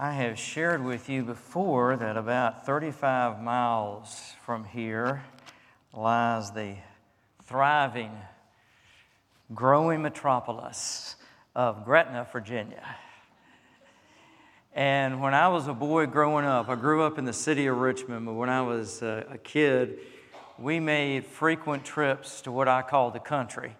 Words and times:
I 0.00 0.12
have 0.12 0.38
shared 0.38 0.84
with 0.84 1.08
you 1.08 1.24
before 1.24 1.96
that 1.96 2.16
about 2.16 2.64
35 2.64 3.42
miles 3.42 4.32
from 4.44 4.62
here 4.62 5.24
lies 5.92 6.52
the 6.52 6.76
thriving, 7.42 8.12
growing 9.52 10.00
metropolis 10.00 11.16
of 11.56 11.84
Gretna, 11.84 12.28
Virginia. 12.30 12.84
And 14.72 15.20
when 15.20 15.34
I 15.34 15.48
was 15.48 15.66
a 15.66 15.74
boy 15.74 16.06
growing 16.06 16.44
up, 16.44 16.68
I 16.68 16.76
grew 16.76 17.02
up 17.02 17.18
in 17.18 17.24
the 17.24 17.32
city 17.32 17.66
of 17.66 17.76
Richmond, 17.78 18.24
but 18.24 18.34
when 18.34 18.50
I 18.50 18.62
was 18.62 19.02
uh, 19.02 19.24
a, 19.28 19.36
kid, 19.36 19.98
we 20.60 20.78
made 20.78 21.26
frequent 21.26 21.84
trips 21.84 22.40
to 22.42 22.52
what 22.52 22.68
I 22.68 22.82
call 22.82 23.10
the 23.10 23.18
country, 23.18 23.74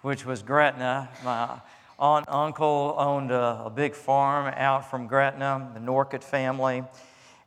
which 0.00 0.26
was 0.26 0.42
Gretna. 0.42 1.10
My 1.24 1.60
aunt 2.00 2.24
uncle 2.28 2.94
owned 2.96 3.30
a, 3.30 3.62
a 3.66 3.70
big 3.70 3.94
farm 3.94 4.52
out 4.56 4.90
from 4.90 5.06
Gretna, 5.06 5.70
the 5.74 5.80
Norcott 5.80 6.24
family. 6.24 6.82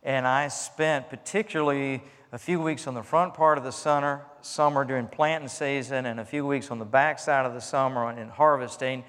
And 0.04 0.28
I 0.28 0.48
spent 0.50 1.10
particularly 1.10 2.04
a 2.32 2.38
few 2.38 2.62
weeks 2.62 2.86
on 2.86 2.94
the 2.94 3.04
front 3.04 3.34
part 3.34 3.58
of 3.58 3.64
the 3.64 3.72
summer, 3.72 4.26
summer 4.42 4.86
during 4.86 5.08
planting 5.08 5.50
season 5.50 6.06
and 6.06 6.20
a 6.20 6.26
few 6.26 6.46
weeks 6.46 6.70
on 6.70 6.78
the 6.78 6.86
back 6.86 7.18
side 7.20 7.46
of 7.46 7.54
the 7.54 7.62
summer 7.62 8.12
in 8.12 8.30
harvesting 8.30 9.04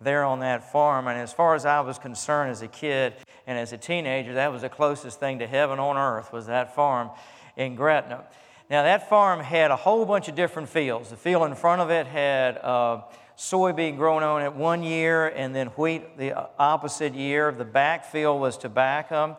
there 0.00 0.24
on 0.24 0.40
that 0.40 0.72
farm. 0.72 1.06
And 1.06 1.18
as 1.18 1.32
far 1.32 1.54
as 1.54 1.64
I 1.64 1.80
was 1.80 1.98
concerned 1.98 2.50
as 2.50 2.62
a 2.62 2.68
kid 2.68 3.14
and 3.46 3.58
as 3.58 3.72
a 3.72 3.78
teenager, 3.78 4.34
that 4.34 4.52
was 4.52 4.62
the 4.62 4.68
closest 4.68 5.20
thing 5.20 5.38
to 5.38 5.46
heaven 5.46 5.78
on 5.78 5.96
earth 5.96 6.32
was 6.32 6.46
that 6.46 6.74
farm 6.74 7.10
in 7.56 7.76
Gretna. 7.76 8.24
Now, 8.70 8.82
that 8.82 9.08
farm 9.08 9.40
had 9.40 9.70
a 9.70 9.76
whole 9.76 10.04
bunch 10.04 10.28
of 10.28 10.34
different 10.34 10.68
fields. 10.68 11.10
The 11.10 11.16
field 11.16 11.48
in 11.48 11.54
front 11.54 11.80
of 11.80 11.90
it 11.90 12.06
had 12.06 12.58
uh, 12.58 13.02
soybean 13.38 13.96
growing 13.96 14.24
on 14.24 14.42
it 14.42 14.52
one 14.52 14.82
year 14.82 15.28
and 15.28 15.54
then 15.54 15.68
wheat 15.68 16.18
the 16.18 16.48
opposite 16.58 17.14
year. 17.14 17.52
The 17.52 17.64
back 17.64 18.04
field 18.04 18.40
was 18.40 18.58
tobacco. 18.58 19.38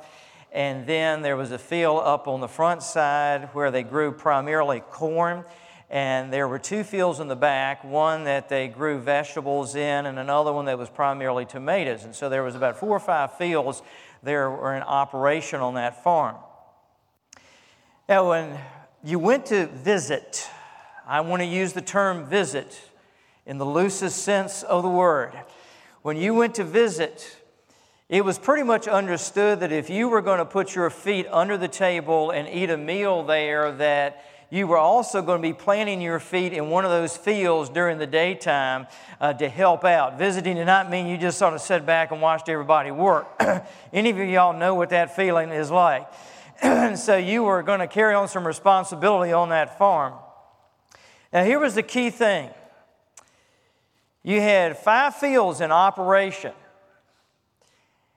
And 0.53 0.88
then 0.88 1.22
there 1.22 1.36
was 1.36 1.52
a 1.52 1.59
field 1.59 2.02
up 2.05 2.27
on 2.27 2.39
the 2.39 2.47
front 2.47 2.81
side 2.81 3.50
where 3.52 3.70
they 3.70 3.83
grew 3.83 4.14
primarily 4.14 4.80
corn 4.80 5.44
and 5.92 6.31
there 6.31 6.47
were 6.47 6.59
two 6.59 6.83
fields 6.83 7.20
in 7.20 7.27
the 7.27 7.36
back 7.36 7.83
one 7.83 8.23
that 8.23 8.47
they 8.47 8.67
grew 8.67 9.00
vegetables 9.00 9.75
in 9.75 10.05
and 10.05 10.20
another 10.20 10.53
one 10.53 10.66
that 10.66 10.77
was 10.77 10.89
primarily 10.89 11.45
tomatoes 11.45 12.03
and 12.03 12.16
so 12.16 12.30
there 12.30 12.44
was 12.44 12.53
about 12.53 12.77
four 12.77 12.95
or 12.95 13.00
five 13.00 13.36
fields 13.38 13.81
there 14.22 14.52
were 14.52 14.75
in 14.75 14.83
operation 14.83 15.59
on 15.61 15.73
that 15.73 16.03
farm 16.03 16.36
now 18.08 18.30
when 18.30 18.55
you 19.03 19.17
went 19.17 19.47
to 19.47 19.66
visit 19.67 20.47
i 21.08 21.20
want 21.22 21.42
to 21.42 21.47
use 21.47 21.73
the 21.73 21.81
term 21.81 22.23
visit 22.23 22.80
in 23.50 23.58
the 23.58 23.66
loosest 23.66 24.23
sense 24.23 24.61
of 24.61 24.83
the 24.83 24.89
word 24.89 25.33
when 26.03 26.16
you 26.16 26.36
went 26.36 26.53
to 26.53 26.64
visit 26.64 27.36
it 28.08 28.23
was 28.23 28.38
pretty 28.38 28.61
much 28.61 28.88
understood 28.88 29.59
that 29.61 29.72
if 29.72 29.89
you 29.89 30.08
were 30.08 30.22
going 30.22 30.38
to 30.38 30.45
put 30.45 30.75
your 30.75 30.92
feet 30.92 31.25
under 31.31 31.58
the 31.58 31.67
table 31.67 32.30
and 32.30 32.47
eat 32.47 32.70
a 32.70 32.77
meal 32.77 33.23
there 33.23 33.72
that 33.72 34.23
you 34.52 34.67
were 34.67 34.77
also 34.77 35.23
going 35.23 35.42
to 35.42 35.47
be 35.47 35.53
planting 35.53 36.00
your 36.00 36.20
feet 36.20 36.53
in 36.53 36.70
one 36.70 36.86
of 36.86 36.92
those 36.92 37.17
fields 37.17 37.72
during 37.72 37.97
the 37.97 38.05
daytime 38.05 38.86
uh, 39.20 39.33
to 39.33 39.50
help 39.50 39.83
out. 39.83 40.20
Visiting 40.20 40.55
did 40.55 40.66
not 40.66 40.92
mean 40.92 41.08
you 41.08 41.17
just 41.17 41.39
sort 41.39 41.55
of 41.55 41.61
sat 41.61 41.88
back 41.88 42.11
and 42.11 42.22
watched 42.22 42.50
everybody 42.50 42.92
work. 42.92 43.27
Any 43.94 44.11
of 44.11 44.17
y'all 44.17 44.58
know 44.58 44.75
what 44.75 44.89
that 44.89 45.16
feeling 45.16 45.50
is 45.50 45.72
like. 45.72 46.08
so 46.95 47.17
you 47.17 47.44
were 47.44 47.64
going 47.64 47.80
to 47.80 47.88
carry 47.88 48.14
on 48.14 48.27
some 48.27 48.45
responsibility 48.45 49.33
on 49.33 49.50
that 49.50 49.80
farm. 49.80 50.14
Now, 51.33 51.44
here 51.44 51.59
was 51.59 51.73
the 51.73 51.83
key 51.83 52.11
thing 52.11 52.50
you 54.23 54.42
had 54.42 54.78
five 54.78 55.16
fields 55.16 55.62
in 55.62 55.72
operation. 55.72 56.53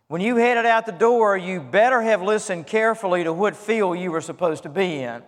When 0.08 0.20
you 0.20 0.36
headed 0.36 0.66
out 0.66 0.84
the 0.84 0.92
door, 0.92 1.36
you 1.36 1.60
better 1.60 2.02
have 2.02 2.20
listened 2.20 2.66
carefully 2.66 3.24
to 3.24 3.32
what 3.32 3.56
field 3.56 3.98
you 3.98 4.10
were 4.10 4.20
supposed 4.20 4.64
to 4.64 4.68
be 4.68 5.02
in. 5.02 5.22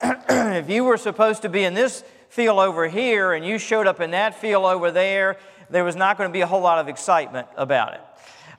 if 0.02 0.70
you 0.70 0.84
were 0.84 0.96
supposed 0.96 1.42
to 1.42 1.48
be 1.48 1.64
in 1.64 1.74
this 1.74 2.04
field 2.28 2.58
over 2.58 2.88
here 2.88 3.32
and 3.32 3.44
you 3.44 3.58
showed 3.58 3.86
up 3.86 4.00
in 4.00 4.12
that 4.12 4.34
field 4.34 4.64
over 4.64 4.90
there, 4.90 5.38
there 5.70 5.84
was 5.84 5.96
not 5.96 6.18
going 6.18 6.28
to 6.28 6.32
be 6.32 6.40
a 6.40 6.46
whole 6.46 6.60
lot 6.60 6.78
of 6.78 6.88
excitement 6.88 7.48
about 7.56 7.94
it. 7.94 8.00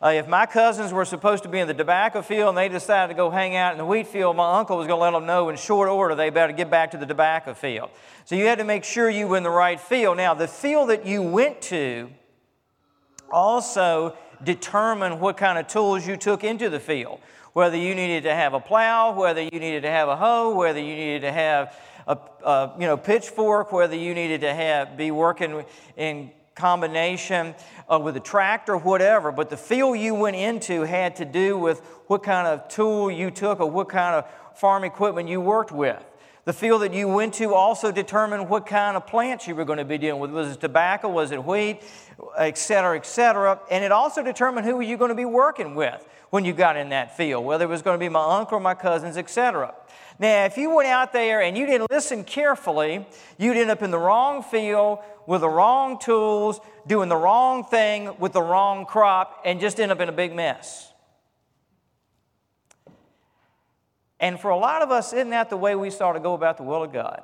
Uh, 0.03 0.09
if 0.09 0.27
my 0.27 0.45
cousins 0.45 0.91
were 0.91 1.05
supposed 1.05 1.43
to 1.43 1.49
be 1.49 1.59
in 1.59 1.67
the 1.67 1.73
tobacco 1.73 2.21
field 2.21 2.49
and 2.49 2.57
they 2.57 2.67
decided 2.67 3.13
to 3.13 3.15
go 3.15 3.29
hang 3.29 3.55
out 3.55 3.71
in 3.71 3.77
the 3.77 3.85
wheat 3.85 4.05
field, 4.05 4.35
my 4.35 4.59
uncle 4.59 4.75
was 4.75 4.85
going 4.85 4.99
to 4.99 5.01
let 5.03 5.11
them 5.11 5.25
know 5.25 5.47
in 5.47 5.55
short 5.55 5.87
order 5.87 6.13
they 6.13 6.29
better 6.29 6.51
get 6.51 6.69
back 6.69 6.91
to 6.91 6.97
the 6.97 7.05
tobacco 7.05 7.53
field. 7.53 7.89
So 8.25 8.35
you 8.35 8.45
had 8.47 8.57
to 8.57 8.65
make 8.65 8.83
sure 8.83 9.09
you 9.09 9.27
were 9.27 9.37
in 9.37 9.43
the 9.43 9.49
right 9.49 9.79
field. 9.79 10.17
Now, 10.17 10.33
the 10.33 10.47
field 10.47 10.89
that 10.89 11.05
you 11.05 11.21
went 11.21 11.61
to 11.63 12.09
also 13.31 14.17
determined 14.43 15.21
what 15.21 15.37
kind 15.37 15.57
of 15.57 15.67
tools 15.67 16.05
you 16.05 16.17
took 16.17 16.43
into 16.43 16.69
the 16.69 16.81
field 16.81 17.21
whether 17.53 17.77
you 17.77 17.93
needed 17.93 18.23
to 18.23 18.33
have 18.33 18.55
a 18.55 18.59
plow, 18.59 19.13
whether 19.13 19.41
you 19.41 19.59
needed 19.59 19.83
to 19.83 19.89
have 19.89 20.09
a 20.09 20.15
hoe, 20.15 20.55
whether 20.55 20.79
you 20.79 20.95
needed 20.95 21.21
to 21.21 21.31
have 21.31 21.77
a, 22.07 22.17
a 22.43 22.73
you 22.79 22.87
know, 22.87 22.97
pitchfork, 22.97 23.71
whether 23.71 23.95
you 23.95 24.13
needed 24.15 24.41
to 24.41 24.51
have, 24.53 24.97
be 24.97 25.11
working 25.11 25.63
in 25.95 26.31
combination 26.55 27.55
uh, 27.91 27.99
with 27.99 28.15
a 28.17 28.19
tractor, 28.19 28.77
whatever. 28.77 29.31
But 29.31 29.49
the 29.49 29.57
field 29.57 29.97
you 29.97 30.13
went 30.13 30.35
into 30.35 30.81
had 30.81 31.15
to 31.17 31.25
do 31.25 31.57
with 31.57 31.79
what 32.07 32.23
kind 32.23 32.47
of 32.47 32.67
tool 32.67 33.09
you 33.11 33.31
took 33.31 33.59
or 33.59 33.69
what 33.69 33.89
kind 33.89 34.15
of 34.15 34.25
farm 34.57 34.83
equipment 34.83 35.29
you 35.29 35.41
worked 35.41 35.71
with. 35.71 36.03
The 36.45 36.53
field 36.53 36.81
that 36.81 36.93
you 36.93 37.07
went 37.07 37.35
to 37.35 37.53
also 37.53 37.89
determined 37.89 38.49
what 38.49 38.65
kind 38.65 38.97
of 38.97 39.07
plants 39.07 39.47
you 39.47 39.55
were 39.55 39.63
going 39.63 39.77
to 39.79 39.85
be 39.85 39.97
dealing 39.97 40.19
with. 40.19 40.31
Was 40.31 40.51
it 40.51 40.59
tobacco? 40.59 41.07
Was 41.07 41.31
it 41.31 41.43
wheat? 41.43 41.81
Et 42.37 42.57
cetera, 42.57 42.97
et 42.97 43.05
cetera. 43.05 43.59
And 43.71 43.83
it 43.83 43.93
also 43.93 44.21
determined 44.21 44.65
who 44.65 44.75
were 44.75 44.83
you 44.83 44.97
going 44.97 45.09
to 45.09 45.15
be 45.15 45.25
working 45.25 45.73
with 45.73 46.05
when 46.31 46.43
you 46.43 46.51
got 46.51 46.75
in 46.75 46.89
that 46.89 47.15
field, 47.15 47.45
whether 47.45 47.63
it 47.63 47.69
was 47.69 47.81
going 47.81 47.95
to 47.95 47.99
be 47.99 48.09
my 48.09 48.39
uncle 48.39 48.57
or 48.57 48.59
my 48.59 48.73
cousins, 48.73 49.15
etc. 49.15 49.73
Now, 50.23 50.45
if 50.45 50.55
you 50.55 50.73
went 50.73 50.87
out 50.87 51.11
there 51.11 51.41
and 51.41 51.57
you 51.57 51.65
didn't 51.65 51.91
listen 51.91 52.23
carefully, 52.23 53.05
you'd 53.37 53.57
end 53.57 53.69
up 53.69 53.81
in 53.81 53.91
the 53.91 53.99
wrong 53.99 54.41
field 54.41 54.99
with 55.27 55.41
the 55.41 55.49
wrong 55.49 55.99
tools, 55.99 56.61
doing 56.87 57.09
the 57.09 57.17
wrong 57.17 57.65
thing 57.65 58.09
with 58.19 58.31
the 58.31 58.41
wrong 58.41 58.85
crop, 58.85 59.41
and 59.43 59.59
just 59.59 59.81
end 59.81 59.91
up 59.91 59.99
in 59.99 60.07
a 60.07 60.13
big 60.13 60.33
mess. 60.33 60.93
And 64.17 64.39
for 64.39 64.49
a 64.49 64.55
lot 64.55 64.81
of 64.81 64.91
us, 64.91 65.11
isn't 65.11 65.31
that 65.31 65.49
the 65.49 65.57
way 65.57 65.75
we 65.75 65.89
start 65.89 66.15
to 66.15 66.21
go 66.21 66.35
about 66.35 66.55
the 66.55 66.63
will 66.63 66.83
of 66.83 66.93
God? 66.93 67.23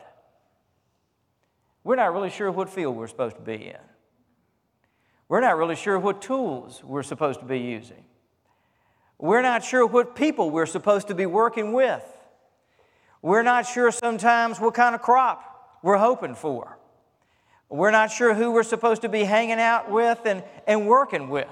We're 1.85 1.95
not 1.95 2.11
really 2.11 2.29
sure 2.29 2.51
what 2.51 2.69
field 2.69 2.97
we're 2.97 3.07
supposed 3.07 3.37
to 3.37 3.41
be 3.41 3.67
in. 3.67 3.77
We're 5.29 5.39
not 5.39 5.55
really 5.55 5.77
sure 5.77 5.97
what 5.97 6.21
tools 6.21 6.83
we're 6.83 7.03
supposed 7.03 7.39
to 7.39 7.45
be 7.45 7.59
using. 7.59 8.03
We're 9.17 9.41
not 9.41 9.63
sure 9.63 9.85
what 9.85 10.17
people 10.17 10.49
we're 10.49 10.65
supposed 10.65 11.07
to 11.07 11.15
be 11.15 11.25
working 11.25 11.71
with. 11.71 12.03
We're 13.21 13.43
not 13.43 13.65
sure 13.65 13.91
sometimes 13.91 14.59
what 14.59 14.73
kind 14.73 14.95
of 14.95 15.01
crop 15.01 15.79
we're 15.83 15.97
hoping 15.97 16.35
for. 16.35 16.77
We're 17.69 17.91
not 17.91 18.11
sure 18.11 18.33
who 18.33 18.51
we're 18.51 18.63
supposed 18.63 19.03
to 19.03 19.09
be 19.09 19.23
hanging 19.23 19.59
out 19.59 19.91
with 19.91 20.25
and, 20.25 20.43
and 20.65 20.87
working 20.87 21.29
with. 21.29 21.47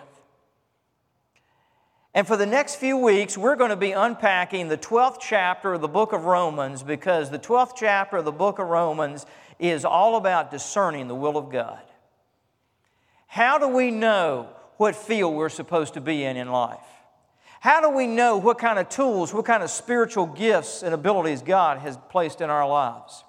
And 2.14 2.26
for 2.26 2.36
the 2.36 2.48
next 2.48 2.78
few 2.78 2.98
weeks, 2.98 3.38
we're 3.38 3.56
going 3.56 3.70
to 3.70 3.76
be 3.76 3.92
unpacking 3.92 4.70
the 4.70 4.78
12th 4.78 5.18
chapter 5.22 5.74
of 5.74 5.82
the 5.82 5.88
book 5.88 6.14
of 6.14 6.26
Romans 6.26 6.82
because 6.82 7.30
the 7.30 7.38
12th 7.38 7.74
chapter 7.76 8.18
of 8.18 8.26
the 8.26 8.32
book 8.32 8.58
of 8.58 8.68
Romans 8.68 9.28
is 9.60 9.86
all 9.86 10.16
about 10.16 10.50
discerning 10.50 11.08
the 11.08 11.14
will 11.14 11.38
of 11.38 11.52
God. 11.52 11.84
How 13.28 13.60
do 13.60 13.68
we 13.68 13.92
know 13.92 14.50
what 14.78 14.96
field 14.96 15.36
we're 15.36 15.50
supposed 15.50 15.94
to 15.94 16.02
be 16.02 16.24
in 16.24 16.38
in 16.38 16.50
life? 16.50 16.80
How 17.68 17.82
do 17.82 17.90
we 17.90 18.08
know 18.08 18.38
what 18.38 18.60
kind 18.60 18.80
of 18.80 18.88
tools, 18.88 19.34
what 19.34 19.44
kind 19.44 19.62
of 19.62 19.70
spiritual 19.70 20.26
gifts 20.26 20.84
and 20.84 20.94
abilities 20.94 21.42
God 21.42 21.80
has 21.80 21.98
placed 22.08 22.40
in 22.40 22.50
our 22.50 22.66
lives? 22.66 23.26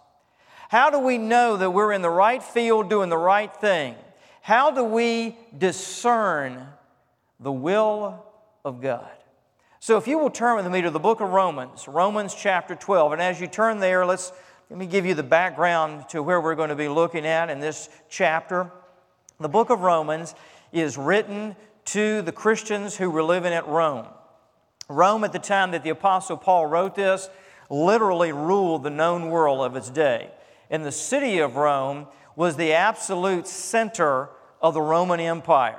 How 0.68 0.90
do 0.90 1.00
we 1.00 1.18
know 1.18 1.56
that 1.56 1.70
we're 1.70 1.92
in 1.92 2.02
the 2.02 2.08
right 2.08 2.40
field 2.40 2.88
doing 2.88 3.08
the 3.08 3.18
right 3.18 3.52
thing? 3.52 3.96
How 4.40 4.70
do 4.70 4.84
we 4.84 5.36
discern 5.58 6.68
the 7.40 7.50
will 7.50 8.24
of 8.64 8.80
God? 8.80 9.10
So, 9.80 9.98
if 9.98 10.06
you 10.06 10.20
will 10.20 10.30
turn 10.30 10.54
with 10.54 10.70
me 10.70 10.82
to 10.82 10.90
the 10.92 11.00
book 11.00 11.20
of 11.20 11.30
Romans, 11.30 11.88
Romans 11.88 12.32
chapter 12.32 12.76
12, 12.76 13.14
and 13.14 13.20
as 13.20 13.40
you 13.40 13.48
turn 13.48 13.80
there, 13.80 14.06
let's 14.06 14.30
let 14.70 14.78
me 14.78 14.86
give 14.86 15.04
you 15.04 15.14
the 15.14 15.24
background 15.24 16.08
to 16.10 16.22
where 16.22 16.40
we're 16.40 16.54
going 16.54 16.68
to 16.68 16.76
be 16.76 16.86
looking 16.86 17.26
at 17.26 17.50
in 17.50 17.58
this 17.58 17.88
chapter. 18.08 18.70
The 19.40 19.48
book 19.48 19.70
of 19.70 19.80
Romans 19.80 20.36
is 20.70 20.96
written 20.96 21.56
to 21.86 22.22
the 22.22 22.30
Christians 22.30 22.96
who 22.96 23.10
were 23.10 23.24
living 23.24 23.52
at 23.52 23.66
Rome. 23.66 24.06
Rome, 24.88 25.24
at 25.24 25.32
the 25.32 25.38
time 25.38 25.72
that 25.72 25.82
the 25.82 25.90
Apostle 25.90 26.36
Paul 26.36 26.66
wrote 26.66 26.94
this, 26.94 27.28
literally 27.68 28.32
ruled 28.32 28.82
the 28.82 28.90
known 28.90 29.28
world 29.28 29.60
of 29.60 29.76
its 29.76 29.90
day. 29.90 30.30
And 30.70 30.84
the 30.84 30.92
city 30.92 31.38
of 31.38 31.56
Rome 31.56 32.06
was 32.36 32.56
the 32.56 32.72
absolute 32.72 33.46
center 33.46 34.30
of 34.60 34.74
the 34.74 34.80
Roman 34.80 35.20
Empire. 35.20 35.78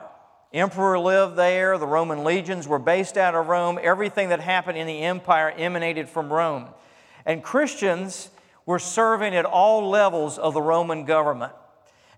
Emperor 0.52 0.98
lived 0.98 1.36
there, 1.36 1.78
the 1.78 1.86
Roman 1.86 2.24
legions 2.24 2.68
were 2.68 2.80
based 2.80 3.18
out 3.18 3.36
of 3.36 3.48
Rome, 3.48 3.80
everything 3.82 4.30
that 4.30 4.40
happened 4.40 4.78
in 4.78 4.88
the 4.88 5.02
empire 5.02 5.52
emanated 5.52 6.10
from 6.10 6.34
Rome. 6.34 6.68
And 7.26 7.44
Christians 7.44 8.30
were 8.66 8.80
serving 8.80 9.36
at 9.36 9.46
all 9.46 9.90
levels 9.90 10.38
of 10.38 10.54
the 10.54 10.62
Roman 10.62 11.06
government. 11.06 11.54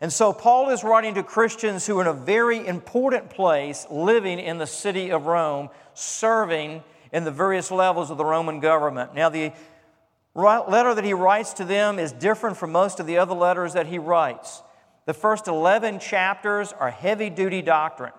And 0.01 0.11
so 0.11 0.33
Paul 0.33 0.71
is 0.71 0.83
writing 0.83 1.13
to 1.13 1.23
Christians 1.23 1.85
who 1.85 1.99
are 1.99 2.01
in 2.01 2.07
a 2.07 2.13
very 2.13 2.65
important 2.65 3.29
place, 3.29 3.85
living 3.91 4.39
in 4.39 4.57
the 4.57 4.65
city 4.65 5.11
of 5.11 5.27
Rome, 5.27 5.69
serving 5.93 6.83
in 7.13 7.23
the 7.23 7.29
various 7.31 7.69
levels 7.69 8.09
of 8.09 8.17
the 8.17 8.25
Roman 8.25 8.59
government. 8.59 9.13
Now, 9.13 9.29
the 9.29 9.53
letter 10.33 10.95
that 10.95 11.03
he 11.03 11.13
writes 11.13 11.53
to 11.53 11.65
them 11.65 11.99
is 11.99 12.11
different 12.13 12.57
from 12.57 12.71
most 12.71 12.99
of 12.99 13.05
the 13.05 13.19
other 13.19 13.35
letters 13.35 13.73
that 13.73 13.85
he 13.85 13.99
writes. 13.99 14.63
The 15.05 15.13
first 15.13 15.47
11 15.47 15.99
chapters 15.99 16.73
are 16.73 16.89
heavy 16.89 17.29
duty 17.29 17.61
doctrine. 17.61 18.13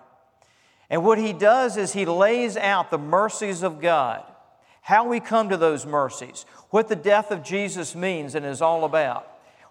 And 0.89 1.03
what 1.03 1.17
he 1.17 1.33
does 1.33 1.75
is 1.75 1.91
he 1.91 2.05
lays 2.05 2.55
out 2.55 2.91
the 2.91 2.97
mercies 2.97 3.61
of 3.61 3.81
God, 3.81 4.23
how 4.81 5.07
we 5.07 5.19
come 5.19 5.49
to 5.49 5.57
those 5.57 5.85
mercies, 5.85 6.45
what 6.69 6.87
the 6.87 6.95
death 6.95 7.31
of 7.31 7.43
Jesus 7.43 7.93
means 7.93 8.35
and 8.35 8.45
is 8.45 8.61
all 8.61 8.85
about, 8.85 9.27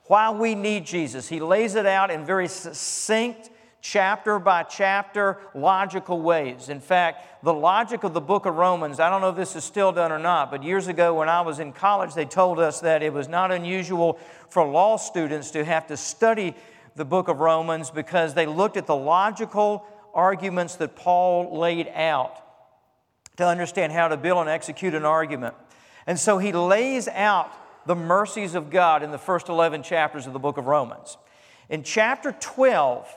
why 0.07 0.31
we 0.31 0.55
need 0.55 0.85
Jesus. 0.85 1.29
He 1.29 1.41
lays 1.41 1.75
it 1.75 1.87
out 1.87 2.11
in 2.11 2.25
very 2.25 2.49
succinct, 2.49 3.51
chapter 3.81 4.39
by 4.39 4.63
chapter, 4.63 5.39
logical 5.55 6.21
ways. 6.21 6.69
In 6.69 6.81
fact, 6.81 7.45
the 7.45 7.53
logic 7.53 8.05
of 8.05 8.15
the 8.15 8.21
book 8.21 8.47
of 8.47 8.57
Romans, 8.57 9.01
I 9.01 9.11
don't 9.11 9.21
know 9.21 9.31
if 9.31 9.37
this 9.37 9.57
is 9.57 9.65
still 9.65 9.93
done 9.93 10.13
or 10.13 10.19
not, 10.19 10.51
but 10.51 10.63
years 10.63 10.87
ago 10.87 11.15
when 11.15 11.29
I 11.29 11.41
was 11.41 11.59
in 11.59 11.73
college, 11.73 12.15
they 12.15 12.25
told 12.25 12.59
us 12.59 12.81
that 12.81 13.03
it 13.03 13.13
was 13.13 13.29
not 13.29 13.51
unusual 13.51 14.19
for 14.49 14.65
law 14.65 14.97
students 14.97 15.51
to 15.53 15.65
have 15.65 15.89
to 15.89 15.97
study 15.97 16.55
the 16.95 17.05
book 17.05 17.29
of 17.29 17.41
Romans 17.41 17.91
because 17.91 18.35
they 18.35 18.47
looked 18.47 18.77
at 18.77 18.87
the 18.87 18.97
logical 18.97 19.85
arguments 20.15 20.77
that 20.77 20.95
Paul 20.95 21.59
laid 21.59 21.89
out 21.89 22.39
to 23.37 23.47
understand 23.47 23.93
how 23.93 24.09
to 24.09 24.17
build 24.17 24.41
and 24.41 24.49
execute 24.49 24.95
an 24.95 25.05
argument. 25.05 25.55
And 26.07 26.19
so 26.19 26.39
he 26.39 26.53
lays 26.53 27.09
out 27.09 27.51
the 27.87 27.95
mercies 27.95 28.55
of 28.55 28.71
God 28.71 29.03
in 29.03 29.11
the 29.11 29.19
first 29.19 29.49
11 29.49 29.83
chapters 29.83 30.27
of 30.27 30.33
the 30.33 30.39
book 30.39 30.57
of 30.57 30.67
Romans. 30.67 31.17
In 31.69 31.83
chapter 31.83 32.33
12, 32.33 33.09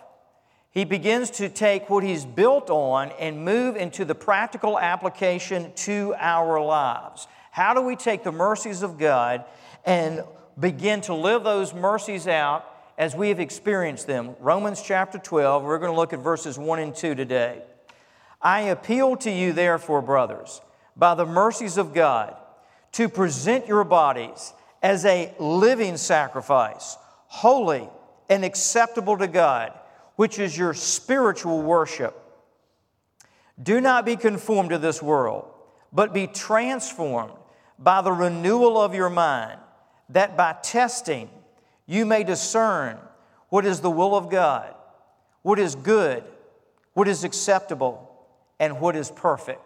he 0.72 0.86
begins 0.86 1.30
to 1.32 1.50
take 1.50 1.90
what 1.90 2.04
he's 2.04 2.26
built 2.26 2.70
on 2.70 3.12
and 3.20 3.46
move 3.46 3.76
into 3.76 4.06
the 4.06 4.16
practical 4.16 4.78
application 4.80 5.72
to 5.76 6.14
our 6.18 6.62
lives. 6.62 7.28
How 7.52 7.74
do 7.74 7.82
we 7.82 7.96
take 7.96 8.24
the 8.24 8.32
mercies 8.32 8.82
of 8.82 8.98
God 8.98 9.46
and 9.86 10.24
begin 10.60 11.02
to 11.02 11.14
live 11.14 11.44
those 11.44 11.74
mercies 11.74 12.28
out 12.28 12.72
as 12.98 13.16
we 13.16 13.30
have 13.30 13.40
experienced 13.40 14.08
them. 14.08 14.36
Romans 14.40 14.82
chapter 14.82 15.18
12, 15.18 15.64
we're 15.64 15.80
going 15.80 15.92
to 15.92 15.96
look 15.96 16.14
at 16.14 16.20
verses 16.20 16.58
1 16.58 16.80
and 16.80 16.96
2 16.96 17.16
today. 17.16 17.62
I 18.42 18.62
appeal 18.62 19.18
to 19.18 19.32
you, 19.32 19.54
therefore, 19.54 20.02
brothers, 20.02 20.62
by 20.96 21.16
the 21.16 21.26
mercies 21.26 21.78
of 21.78 21.94
God, 21.94 22.36
to 22.96 23.10
present 23.10 23.68
your 23.68 23.84
bodies 23.84 24.54
as 24.82 25.04
a 25.04 25.34
living 25.38 25.98
sacrifice, 25.98 26.96
holy 27.28 27.90
and 28.30 28.46
acceptable 28.46 29.18
to 29.18 29.28
God, 29.28 29.74
which 30.16 30.40
is 30.40 30.58
your 30.58 30.74
spiritual 30.74 31.62
worship. 31.62 32.18
Do 33.62 33.82
not 33.82 34.06
be 34.06 34.16
conformed 34.16 34.70
to 34.70 34.78
this 34.78 35.04
world, 35.04 35.46
but 35.92 36.14
be 36.14 36.26
transformed 36.26 37.34
by 37.78 38.02
the 38.02 38.14
renewal 38.14 38.80
of 38.80 38.96
your 38.96 39.10
mind, 39.10 39.60
that 40.08 40.38
by 40.38 40.56
testing, 40.64 41.30
you 41.86 42.06
may 42.06 42.24
discern 42.24 42.98
what 43.50 43.66
is 43.66 43.82
the 43.82 43.92
will 43.92 44.16
of 44.16 44.30
God, 44.30 44.74
what 45.42 45.60
is 45.60 45.76
good, 45.76 46.24
what 46.94 47.10
is 47.10 47.26
acceptable, 47.26 48.10
and 48.58 48.80
what 48.80 48.96
is 48.96 49.12
perfect. 49.12 49.65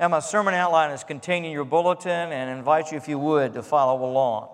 Now, 0.00 0.08
my 0.08 0.20
sermon 0.20 0.54
outline 0.54 0.92
is 0.92 1.04
contained 1.04 1.44
in 1.44 1.52
your 1.52 1.66
bulletin 1.66 2.32
and 2.32 2.48
invite 2.48 2.90
you, 2.90 2.96
if 2.96 3.06
you 3.06 3.18
would, 3.18 3.52
to 3.52 3.62
follow 3.62 4.02
along. 4.02 4.48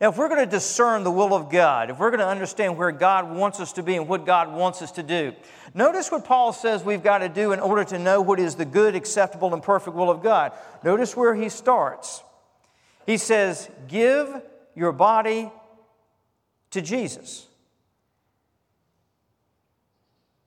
Now, 0.00 0.08
if 0.08 0.16
we're 0.16 0.30
going 0.30 0.40
to 0.40 0.50
discern 0.50 1.04
the 1.04 1.10
will 1.10 1.34
of 1.34 1.50
God, 1.50 1.90
if 1.90 1.98
we're 1.98 2.08
going 2.08 2.20
to 2.20 2.26
understand 2.26 2.78
where 2.78 2.90
God 2.90 3.30
wants 3.30 3.60
us 3.60 3.74
to 3.74 3.82
be 3.82 3.96
and 3.96 4.08
what 4.08 4.24
God 4.24 4.54
wants 4.54 4.80
us 4.80 4.90
to 4.92 5.02
do, 5.02 5.34
notice 5.74 6.10
what 6.10 6.24
Paul 6.24 6.54
says 6.54 6.82
we've 6.82 7.02
got 7.02 7.18
to 7.18 7.28
do 7.28 7.52
in 7.52 7.60
order 7.60 7.84
to 7.84 7.98
know 7.98 8.22
what 8.22 8.40
is 8.40 8.54
the 8.54 8.64
good, 8.64 8.94
acceptable, 8.94 9.52
and 9.52 9.62
perfect 9.62 9.94
will 9.94 10.10
of 10.10 10.22
God. 10.22 10.52
Notice 10.82 11.14
where 11.14 11.34
he 11.34 11.50
starts. 11.50 12.22
He 13.04 13.18
says, 13.18 13.68
Give 13.86 14.40
your 14.74 14.92
body 14.92 15.52
to 16.70 16.80
Jesus. 16.80 17.46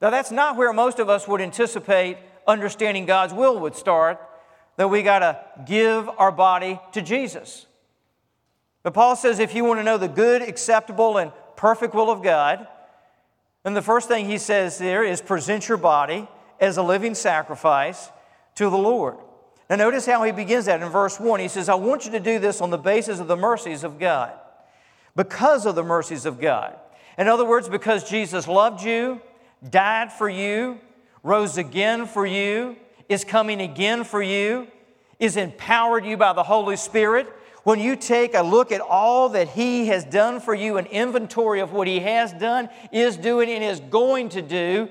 Now, 0.02 0.10
that's 0.10 0.32
not 0.32 0.58
where 0.58 0.74
most 0.74 0.98
of 0.98 1.08
us 1.08 1.28
would 1.28 1.40
anticipate 1.40 2.18
understanding 2.48 3.06
God's 3.06 3.34
will 3.34 3.60
would 3.60 3.76
start, 3.76 4.20
that 4.78 4.90
we 4.90 5.04
got 5.04 5.20
to 5.20 5.44
give 5.66 6.10
our 6.18 6.32
body 6.32 6.80
to 6.94 7.02
Jesus. 7.02 7.68
But 8.82 8.94
Paul 8.94 9.16
says 9.16 9.40
if 9.40 9.56
you 9.56 9.64
want 9.64 9.80
to 9.80 9.84
know 9.84 9.98
the 9.98 10.08
good, 10.08 10.42
acceptable, 10.42 11.18
and 11.18 11.32
perfect 11.56 11.94
will 11.94 12.12
of 12.12 12.22
God, 12.22 12.68
then 13.64 13.74
the 13.74 13.82
first 13.82 14.08
thing 14.08 14.26
he 14.26 14.38
says 14.38 14.78
there 14.78 15.04
is 15.04 15.22
present 15.22 15.70
your 15.70 15.78
body 15.78 16.28
as 16.60 16.78
a 16.78 16.84
living 16.84 17.16
sacrifice 17.16 18.10
to 18.56 18.70
the 18.70 18.78
Lord. 18.78 19.18
Now, 19.70 19.78
notice 19.78 20.06
how 20.06 20.24
he 20.24 20.32
begins 20.32 20.66
that 20.66 20.82
in 20.82 20.90
verse 20.90 21.20
1. 21.20 21.40
He 21.40 21.48
says, 21.48 21.70
I 21.70 21.76
want 21.76 22.06
you 22.06 22.12
to 22.12 22.20
do 22.20 22.40
this 22.40 22.62
on 22.62 22.70
the 22.70 22.78
basis 22.78 23.20
of 23.20 23.28
the 23.28 23.38
mercies 23.38 23.84
of 23.84 23.98
God 23.98 24.34
because 25.16 25.66
of 25.66 25.76
the 25.76 25.84
mercies 25.84 26.26
of 26.26 26.40
God. 26.40 26.76
In 27.18 27.28
other 27.28 27.46
words, 27.46 27.70
because 27.70 28.10
Jesus 28.10 28.48
loved 28.48 28.84
you, 28.84 29.22
died 29.68 30.12
for 30.12 30.28
you, 30.28 30.80
rose 31.24 31.58
again 31.58 32.06
for 32.06 32.26
you, 32.26 32.76
is 33.10 33.24
coming 33.24 33.62
again 33.62 34.04
for 34.04 34.22
you, 34.22 34.68
is 35.20 35.38
empowered 35.38 36.06
you 36.06 36.18
by 36.18 36.34
the 36.34 36.44
Holy 36.44 36.76
Spirit. 36.76 37.28
When 37.64 37.80
you 37.80 37.96
take 37.96 38.34
a 38.34 38.42
look 38.42 38.74
at 38.74 38.82
all 38.82 39.30
that 39.30 39.50
He 39.50 39.88
has 39.88 40.04
done 40.04 40.42
for 40.42 40.54
you, 40.54 40.78
an 40.78 40.86
inventory 40.88 41.62
of 41.62 41.72
what 41.72 41.88
He 41.88 42.02
has 42.02 42.34
done, 42.34 42.70
is 42.92 43.16
doing, 43.16 43.50
and 43.50 43.64
is 43.64 43.80
going 43.80 44.30
to 44.30 44.42
do, 44.42 44.90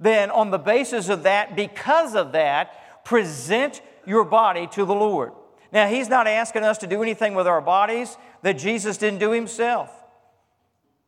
then 0.00 0.30
on 0.30 0.50
the 0.50 0.58
basis 0.58 1.10
of 1.10 1.24
that, 1.24 1.54
because 1.54 2.14
of 2.14 2.32
that, 2.32 3.04
present 3.04 3.82
your 4.06 4.24
body 4.24 4.66
to 4.68 4.86
the 4.86 4.94
Lord. 4.94 5.32
Now, 5.72 5.88
He's 5.88 6.08
not 6.08 6.26
asking 6.26 6.64
us 6.64 6.78
to 6.78 6.86
do 6.86 7.02
anything 7.02 7.34
with 7.34 7.46
our 7.46 7.60
bodies 7.60 8.16
that 8.42 8.54
Jesus 8.54 8.96
didn't 8.96 9.18
do 9.18 9.32
Himself. 9.32 9.90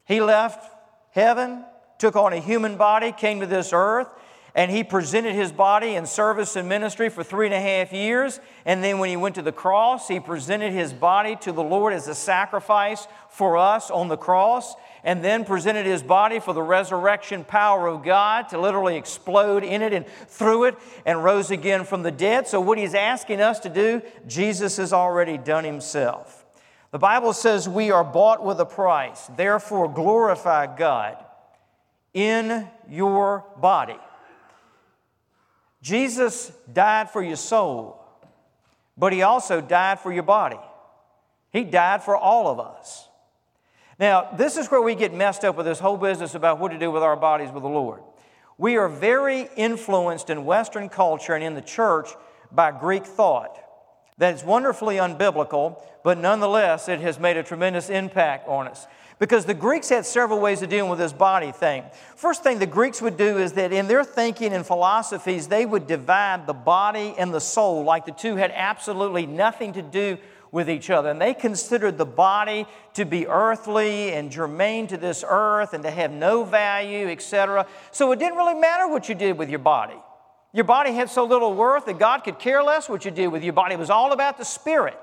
He 0.04 0.20
left 0.20 0.70
heaven, 1.12 1.64
took 1.98 2.16
on 2.16 2.34
a 2.34 2.40
human 2.40 2.76
body, 2.76 3.12
came 3.12 3.40
to 3.40 3.46
this 3.46 3.72
earth, 3.72 4.08
and 4.58 4.72
He 4.72 4.82
presented 4.82 5.36
His 5.36 5.52
body 5.52 5.94
in 5.94 6.04
service 6.04 6.56
and 6.56 6.68
ministry 6.68 7.10
for 7.10 7.22
three 7.22 7.46
and 7.46 7.54
a 7.54 7.60
half 7.60 7.92
years. 7.92 8.40
And 8.64 8.82
then 8.82 8.98
when 8.98 9.08
He 9.08 9.16
went 9.16 9.36
to 9.36 9.42
the 9.42 9.52
cross, 9.52 10.08
He 10.08 10.18
presented 10.18 10.72
His 10.72 10.92
body 10.92 11.36
to 11.42 11.52
the 11.52 11.62
Lord 11.62 11.92
as 11.92 12.08
a 12.08 12.14
sacrifice 12.14 13.06
for 13.30 13.56
us 13.56 13.88
on 13.88 14.08
the 14.08 14.16
cross 14.16 14.74
and 15.04 15.22
then 15.22 15.44
presented 15.44 15.86
his 15.86 16.02
body 16.02 16.40
for 16.40 16.52
the 16.52 16.62
resurrection 16.62 17.44
power 17.44 17.86
of 17.86 18.02
God 18.02 18.48
to 18.48 18.60
literally 18.60 18.96
explode 18.96 19.62
in 19.62 19.80
it 19.80 19.92
and 19.92 20.04
through 20.26 20.64
it 20.64 20.74
and 21.06 21.22
rose 21.22 21.52
again 21.52 21.84
from 21.84 22.02
the 22.02 22.10
dead. 22.10 22.48
So, 22.48 22.60
what 22.60 22.78
he's 22.78 22.94
asking 22.94 23.40
us 23.40 23.60
to 23.60 23.68
do, 23.68 24.02
Jesus 24.26 24.76
has 24.78 24.92
already 24.92 25.38
done 25.38 25.62
himself. 25.62 26.44
The 26.90 26.98
Bible 26.98 27.32
says 27.32 27.68
we 27.68 27.92
are 27.92 28.02
bought 28.02 28.44
with 28.44 28.58
a 28.58 28.66
price, 28.66 29.28
therefore, 29.36 29.88
glorify 29.88 30.74
God 30.74 31.24
in 32.12 32.68
your 32.88 33.44
body. 33.60 33.98
Jesus 35.82 36.52
died 36.72 37.10
for 37.10 37.22
your 37.22 37.36
soul, 37.36 38.00
but 38.96 39.12
he 39.12 39.22
also 39.22 39.60
died 39.60 40.00
for 40.00 40.12
your 40.12 40.24
body. 40.24 40.58
He 41.52 41.64
died 41.64 42.02
for 42.02 42.16
all 42.16 42.48
of 42.48 42.60
us. 42.60 43.08
Now, 43.98 44.28
this 44.36 44.56
is 44.56 44.68
where 44.68 44.82
we 44.82 44.94
get 44.94 45.12
messed 45.12 45.44
up 45.44 45.56
with 45.56 45.66
this 45.66 45.78
whole 45.78 45.96
business 45.96 46.34
about 46.34 46.60
what 46.60 46.70
to 46.70 46.78
do 46.78 46.90
with 46.90 47.02
our 47.02 47.16
bodies 47.16 47.50
with 47.50 47.62
the 47.62 47.68
Lord. 47.68 48.00
We 48.56 48.76
are 48.76 48.88
very 48.88 49.48
influenced 49.56 50.30
in 50.30 50.44
Western 50.44 50.88
culture 50.88 51.34
and 51.34 51.44
in 51.44 51.54
the 51.54 51.62
church 51.62 52.10
by 52.50 52.72
Greek 52.72 53.06
thought. 53.06 53.58
That 54.18 54.34
is 54.34 54.42
wonderfully 54.42 54.96
unbiblical, 54.96 55.80
but 56.02 56.18
nonetheless, 56.18 56.88
it 56.88 57.00
has 57.00 57.18
made 57.18 57.36
a 57.36 57.42
tremendous 57.42 57.88
impact 57.88 58.48
on 58.48 58.66
us. 58.66 58.86
Because 59.20 59.46
the 59.46 59.54
Greeks 59.54 59.88
had 59.88 60.06
several 60.06 60.40
ways 60.40 60.62
of 60.62 60.68
dealing 60.68 60.90
with 60.90 61.00
this 61.00 61.12
body 61.12 61.50
thing. 61.50 61.84
First 62.14 62.44
thing 62.44 62.58
the 62.58 62.66
Greeks 62.66 63.02
would 63.02 63.16
do 63.16 63.38
is 63.38 63.52
that 63.54 63.72
in 63.72 63.88
their 63.88 64.04
thinking 64.04 64.52
and 64.52 64.64
philosophies, 64.64 65.48
they 65.48 65.66
would 65.66 65.88
divide 65.88 66.46
the 66.46 66.54
body 66.54 67.14
and 67.18 67.34
the 67.34 67.40
soul 67.40 67.82
like 67.82 68.06
the 68.06 68.12
two 68.12 68.36
had 68.36 68.52
absolutely 68.54 69.26
nothing 69.26 69.72
to 69.72 69.82
do 69.82 70.18
with 70.52 70.70
each 70.70 70.88
other. 70.88 71.10
And 71.10 71.20
they 71.20 71.34
considered 71.34 71.98
the 71.98 72.06
body 72.06 72.66
to 72.94 73.04
be 73.04 73.26
earthly 73.26 74.12
and 74.12 74.30
germane 74.30 74.86
to 74.88 74.96
this 74.96 75.24
earth 75.26 75.74
and 75.74 75.82
to 75.82 75.90
have 75.90 76.12
no 76.12 76.44
value, 76.44 77.08
etc. 77.08 77.66
So 77.90 78.12
it 78.12 78.18
didn't 78.18 78.38
really 78.38 78.54
matter 78.54 78.88
what 78.88 79.08
you 79.08 79.14
did 79.14 79.36
with 79.36 79.50
your 79.50 79.58
body. 79.58 79.96
Your 80.58 80.64
body 80.64 80.90
had 80.90 81.08
so 81.08 81.22
little 81.22 81.54
worth 81.54 81.86
that 81.86 82.00
God 82.00 82.24
could 82.24 82.40
care 82.40 82.64
less 82.64 82.88
what 82.88 83.04
you 83.04 83.12
did 83.12 83.28
with 83.28 83.44
your 83.44 83.52
body. 83.52 83.74
It 83.74 83.78
was 83.78 83.90
all 83.90 84.10
about 84.10 84.38
the 84.38 84.44
spirit. 84.44 84.98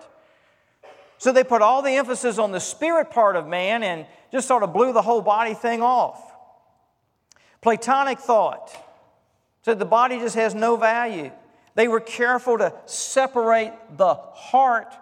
So 1.17 1.31
they 1.31 1.45
put 1.45 1.61
all 1.61 1.81
the 1.81 1.91
emphasis 1.91 2.37
on 2.37 2.51
the 2.51 2.59
spirit 2.59 3.09
part 3.09 3.37
of 3.37 3.47
man 3.47 3.81
and 3.81 4.05
just 4.33 4.49
sort 4.49 4.63
of 4.63 4.73
blew 4.73 4.91
the 4.91 5.01
whole 5.01 5.21
body 5.21 5.53
thing 5.53 5.81
off. 5.81 6.21
Platonic 7.61 8.19
thought 8.19 8.69
said 9.61 9.79
the 9.79 9.85
body 9.85 10.19
just 10.19 10.35
has 10.35 10.53
no 10.53 10.75
value. 10.75 11.31
They 11.75 11.87
were 11.87 12.01
careful 12.01 12.57
to 12.57 12.73
separate 12.85 13.71
the 13.95 14.15
heart 14.15 14.93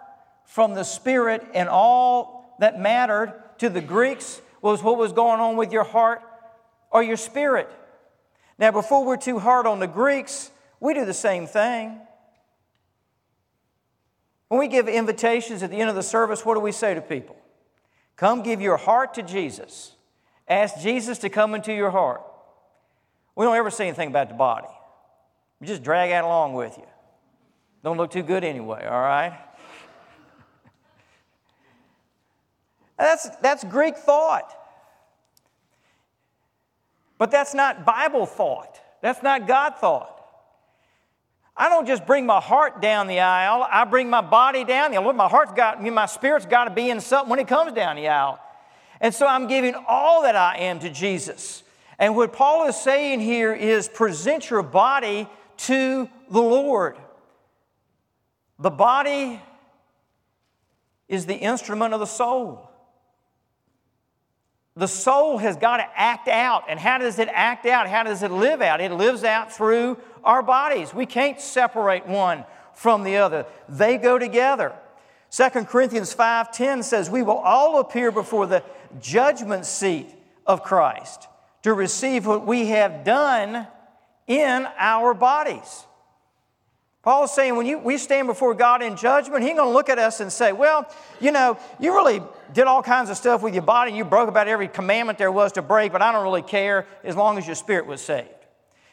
from 0.44 0.74
the 0.74 0.84
Spirit, 0.84 1.44
and 1.52 1.68
all 1.68 2.54
that 2.60 2.78
mattered 2.78 3.34
to 3.58 3.68
the 3.68 3.80
Greeks 3.80 4.40
was 4.62 4.84
what 4.84 4.98
was 4.98 5.12
going 5.12 5.40
on 5.40 5.56
with 5.56 5.72
your 5.72 5.82
heart 5.82 6.22
or 6.92 7.02
your 7.02 7.16
spirit. 7.16 7.68
Now, 8.58 8.70
before 8.70 9.04
we're 9.04 9.16
too 9.16 9.38
hard 9.38 9.66
on 9.66 9.80
the 9.80 9.86
Greeks, 9.86 10.50
we 10.80 10.94
do 10.94 11.04
the 11.04 11.14
same 11.14 11.46
thing. 11.46 11.98
When 14.48 14.60
we 14.60 14.68
give 14.68 14.88
invitations 14.88 15.62
at 15.62 15.70
the 15.70 15.78
end 15.78 15.90
of 15.90 15.96
the 15.96 16.02
service, 16.02 16.44
what 16.44 16.54
do 16.54 16.60
we 16.60 16.72
say 16.72 16.94
to 16.94 17.00
people? 17.00 17.36
Come 18.16 18.42
give 18.42 18.60
your 18.60 18.76
heart 18.76 19.14
to 19.14 19.22
Jesus. 19.22 19.92
Ask 20.46 20.80
Jesus 20.80 21.18
to 21.18 21.28
come 21.28 21.54
into 21.54 21.72
your 21.72 21.90
heart. 21.90 22.22
We 23.34 23.44
don't 23.44 23.56
ever 23.56 23.70
say 23.70 23.88
anything 23.88 24.08
about 24.08 24.28
the 24.28 24.34
body. 24.34 24.68
We 25.60 25.66
just 25.66 25.82
drag 25.82 26.10
that 26.10 26.24
along 26.24 26.54
with 26.54 26.76
you. 26.78 26.86
Don't 27.82 27.96
look 27.96 28.10
too 28.10 28.22
good 28.22 28.44
anyway, 28.44 28.86
all 28.86 29.00
right? 29.00 29.36
That's, 32.98 33.28
that's 33.42 33.64
Greek 33.64 33.96
thought. 33.96 34.54
But 37.24 37.30
that's 37.30 37.54
not 37.54 37.86
Bible 37.86 38.26
thought. 38.26 38.78
That's 39.00 39.22
not 39.22 39.46
God 39.46 39.76
thought. 39.76 40.14
I 41.56 41.70
don't 41.70 41.86
just 41.86 42.04
bring 42.04 42.26
my 42.26 42.38
heart 42.38 42.82
down 42.82 43.06
the 43.06 43.20
aisle, 43.20 43.66
I 43.66 43.86
bring 43.86 44.10
my 44.10 44.20
body 44.20 44.62
down 44.62 44.90
the 44.90 44.98
aisle. 44.98 45.06
Look, 45.06 45.16
my 45.16 45.26
heart's 45.26 45.54
got, 45.54 45.82
my 45.82 46.04
spirit's 46.04 46.44
got 46.44 46.64
to 46.64 46.70
be 46.70 46.90
in 46.90 47.00
something 47.00 47.30
when 47.30 47.38
it 47.38 47.48
comes 47.48 47.72
down 47.72 47.96
the 47.96 48.08
aisle. 48.08 48.38
And 49.00 49.14
so 49.14 49.26
I'm 49.26 49.46
giving 49.46 49.74
all 49.88 50.24
that 50.24 50.36
I 50.36 50.58
am 50.58 50.80
to 50.80 50.90
Jesus. 50.90 51.62
And 51.98 52.14
what 52.14 52.34
Paul 52.34 52.68
is 52.68 52.76
saying 52.76 53.20
here 53.20 53.54
is 53.54 53.88
present 53.88 54.50
your 54.50 54.62
body 54.62 55.26
to 55.56 56.10
the 56.28 56.42
Lord. 56.42 56.98
The 58.58 58.68
body 58.68 59.40
is 61.08 61.24
the 61.24 61.36
instrument 61.36 61.94
of 61.94 62.00
the 62.00 62.06
soul. 62.06 62.68
The 64.76 64.88
soul 64.88 65.38
has 65.38 65.56
got 65.56 65.76
to 65.76 65.86
act 65.94 66.26
out. 66.26 66.64
And 66.68 66.80
how 66.80 66.98
does 66.98 67.18
it 67.18 67.28
act 67.32 67.64
out? 67.66 67.88
How 67.88 68.02
does 68.02 68.22
it 68.22 68.30
live 68.30 68.60
out? 68.60 68.80
It 68.80 68.92
lives 68.92 69.22
out 69.22 69.52
through 69.52 69.98
our 70.24 70.42
bodies. 70.42 70.92
We 70.92 71.06
can't 71.06 71.40
separate 71.40 72.06
one 72.06 72.44
from 72.74 73.04
the 73.04 73.18
other, 73.18 73.46
they 73.68 73.98
go 73.98 74.18
together. 74.18 74.72
2 75.30 75.66
Corinthians 75.66 76.12
5:10 76.12 76.82
says, 76.82 77.08
"We 77.08 77.22
will 77.22 77.38
all 77.38 77.78
appear 77.78 78.10
before 78.10 78.46
the 78.46 78.64
judgment 79.00 79.64
seat 79.64 80.12
of 80.44 80.64
Christ 80.64 81.28
to 81.62 81.72
receive 81.72 82.26
what 82.26 82.44
we 82.44 82.66
have 82.70 83.04
done 83.04 83.68
in 84.26 84.68
our 84.76 85.14
bodies." 85.14 85.86
Paul 87.04 87.24
is 87.24 87.32
saying 87.32 87.54
when 87.54 87.66
you, 87.66 87.78
we 87.78 87.98
stand 87.98 88.28
before 88.28 88.54
God 88.54 88.82
in 88.82 88.96
judgment, 88.96 89.44
He's 89.44 89.54
going 89.54 89.68
to 89.68 89.74
look 89.74 89.90
at 89.90 89.98
us 89.98 90.20
and 90.20 90.32
say, 90.32 90.52
Well, 90.52 90.88
you 91.20 91.32
know, 91.32 91.58
you 91.78 91.94
really 91.94 92.22
did 92.54 92.66
all 92.66 92.82
kinds 92.82 93.10
of 93.10 93.16
stuff 93.16 93.42
with 93.42 93.52
your 93.52 93.62
body 93.62 93.90
and 93.90 93.98
you 93.98 94.04
broke 94.04 94.28
about 94.28 94.48
every 94.48 94.68
commandment 94.68 95.18
there 95.18 95.32
was 95.32 95.52
to 95.52 95.62
break, 95.62 95.92
but 95.92 96.00
I 96.00 96.12
don't 96.12 96.22
really 96.22 96.42
care 96.42 96.86
as 97.02 97.16
long 97.16 97.36
as 97.36 97.46
your 97.46 97.56
spirit 97.56 97.86
was 97.86 98.00
saved. 98.00 98.28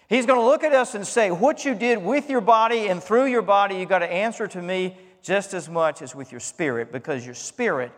He's 0.10 0.25
going 0.25 0.39
to 0.39 0.46
look 0.46 0.63
at 0.63 0.74
us 0.74 0.94
and 0.96 1.08
say, 1.08 1.32
What 1.32 1.63
you 1.63 1.74
did 1.74 2.03
with 2.03 2.30
your 2.30 2.41
body 2.41 2.88
and 2.88 3.01
through 3.01 3.27
your 3.27 3.41
body, 3.41 3.75
you 3.75 3.86
got 3.86 4.00
to 4.00 4.12
answer 4.12 4.48
to 4.48 4.62
me 4.62 4.98
just 5.22 5.53
as 5.53 5.70
much 5.70 6.01
as 6.01 6.13
with 6.13 6.32
your 6.32 6.41
spirit 6.41 6.91
because 6.91 7.25
your 7.25 7.36
spirit 7.36 7.91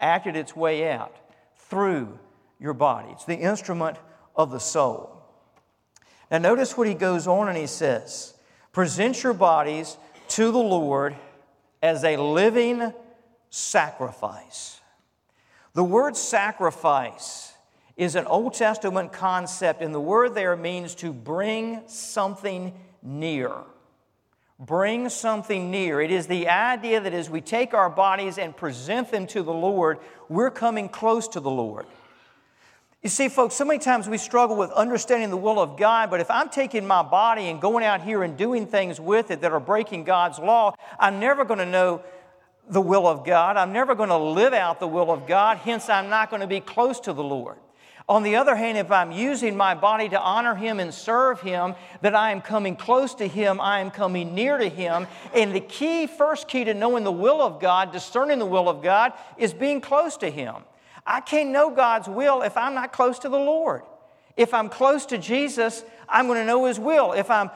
acted 0.00 0.34
its 0.34 0.56
way 0.56 0.90
out 0.90 1.14
through 1.68 2.18
your 2.58 2.74
body. 2.74 3.10
It's 3.12 3.24
the 3.24 3.36
instrument 3.36 3.98
of 4.34 4.50
the 4.50 4.58
soul. 4.58 5.22
Now, 6.30 6.38
notice 6.38 6.76
what 6.76 6.88
he 6.88 6.94
goes 6.94 7.26
on 7.26 7.48
and 7.48 7.56
he 7.56 7.66
says, 7.66 8.34
Present 8.72 9.22
your 9.22 9.34
bodies 9.34 9.96
to 10.28 10.50
the 10.50 10.58
Lord 10.58 11.14
as 11.82 12.04
a 12.04 12.16
living 12.16 12.92
sacrifice. 13.50 14.79
The 15.74 15.84
word 15.84 16.16
sacrifice 16.16 17.54
is 17.96 18.16
an 18.16 18.26
Old 18.26 18.54
Testament 18.54 19.12
concept, 19.12 19.82
and 19.82 19.94
the 19.94 20.00
word 20.00 20.34
there 20.34 20.56
means 20.56 20.94
to 20.96 21.12
bring 21.12 21.82
something 21.86 22.74
near. 23.02 23.52
Bring 24.58 25.08
something 25.08 25.70
near. 25.70 26.00
It 26.00 26.10
is 26.10 26.26
the 26.26 26.48
idea 26.48 27.00
that 27.00 27.14
as 27.14 27.30
we 27.30 27.40
take 27.40 27.72
our 27.72 27.88
bodies 27.88 28.36
and 28.36 28.56
present 28.56 29.10
them 29.10 29.26
to 29.28 29.42
the 29.42 29.52
Lord, 29.52 29.98
we're 30.28 30.50
coming 30.50 30.88
close 30.88 31.28
to 31.28 31.40
the 31.40 31.50
Lord. 31.50 31.86
You 33.02 33.08
see, 33.08 33.28
folks, 33.28 33.54
so 33.54 33.64
many 33.64 33.78
times 33.78 34.08
we 34.08 34.18
struggle 34.18 34.56
with 34.56 34.70
understanding 34.72 35.30
the 35.30 35.36
will 35.36 35.58
of 35.58 35.78
God, 35.78 36.10
but 36.10 36.20
if 36.20 36.30
I'm 36.30 36.50
taking 36.50 36.86
my 36.86 37.02
body 37.02 37.46
and 37.48 37.58
going 37.58 37.82
out 37.82 38.02
here 38.02 38.22
and 38.22 38.36
doing 38.36 38.66
things 38.66 39.00
with 39.00 39.30
it 39.30 39.40
that 39.40 39.52
are 39.52 39.60
breaking 39.60 40.04
God's 40.04 40.38
law, 40.38 40.74
I'm 40.98 41.18
never 41.18 41.46
going 41.46 41.60
to 41.60 41.66
know 41.66 42.02
the 42.70 42.80
will 42.80 43.06
of 43.06 43.24
God. 43.24 43.56
I'm 43.56 43.72
never 43.72 43.94
going 43.94 44.08
to 44.08 44.16
live 44.16 44.54
out 44.54 44.80
the 44.80 44.88
will 44.88 45.10
of 45.10 45.26
God, 45.26 45.58
hence, 45.58 45.88
I'm 45.88 46.08
not 46.08 46.30
going 46.30 46.40
to 46.40 46.46
be 46.46 46.60
close 46.60 47.00
to 47.00 47.12
the 47.12 47.22
Lord. 47.22 47.58
On 48.08 48.24
the 48.24 48.36
other 48.36 48.56
hand, 48.56 48.76
if 48.76 48.90
I'm 48.90 49.12
using 49.12 49.56
my 49.56 49.74
body 49.74 50.08
to 50.08 50.20
honor 50.20 50.56
Him 50.56 50.80
and 50.80 50.92
serve 50.92 51.40
Him, 51.40 51.74
that 52.00 52.14
I 52.14 52.32
am 52.32 52.40
coming 52.40 52.74
close 52.74 53.14
to 53.16 53.28
Him, 53.28 53.60
I 53.60 53.78
am 53.78 53.92
coming 53.92 54.34
near 54.34 54.58
to 54.58 54.68
Him. 54.68 55.06
And 55.32 55.54
the 55.54 55.60
key, 55.60 56.08
first 56.08 56.48
key 56.48 56.64
to 56.64 56.74
knowing 56.74 57.04
the 57.04 57.12
will 57.12 57.40
of 57.40 57.60
God, 57.60 57.92
discerning 57.92 58.40
the 58.40 58.46
will 58.46 58.68
of 58.68 58.82
God, 58.82 59.12
is 59.36 59.54
being 59.54 59.80
close 59.80 60.16
to 60.18 60.30
Him. 60.30 60.56
I 61.06 61.20
can't 61.20 61.50
know 61.50 61.70
God's 61.70 62.08
will 62.08 62.42
if 62.42 62.56
I'm 62.56 62.74
not 62.74 62.92
close 62.92 63.20
to 63.20 63.28
the 63.28 63.38
Lord. 63.38 63.82
If 64.36 64.54
I'm 64.54 64.68
close 64.68 65.06
to 65.06 65.18
Jesus, 65.18 65.84
I'm 66.08 66.26
going 66.26 66.38
to 66.38 66.44
know 66.44 66.64
His 66.64 66.80
will. 66.80 67.12
If 67.12 67.30
I'm 67.30 67.50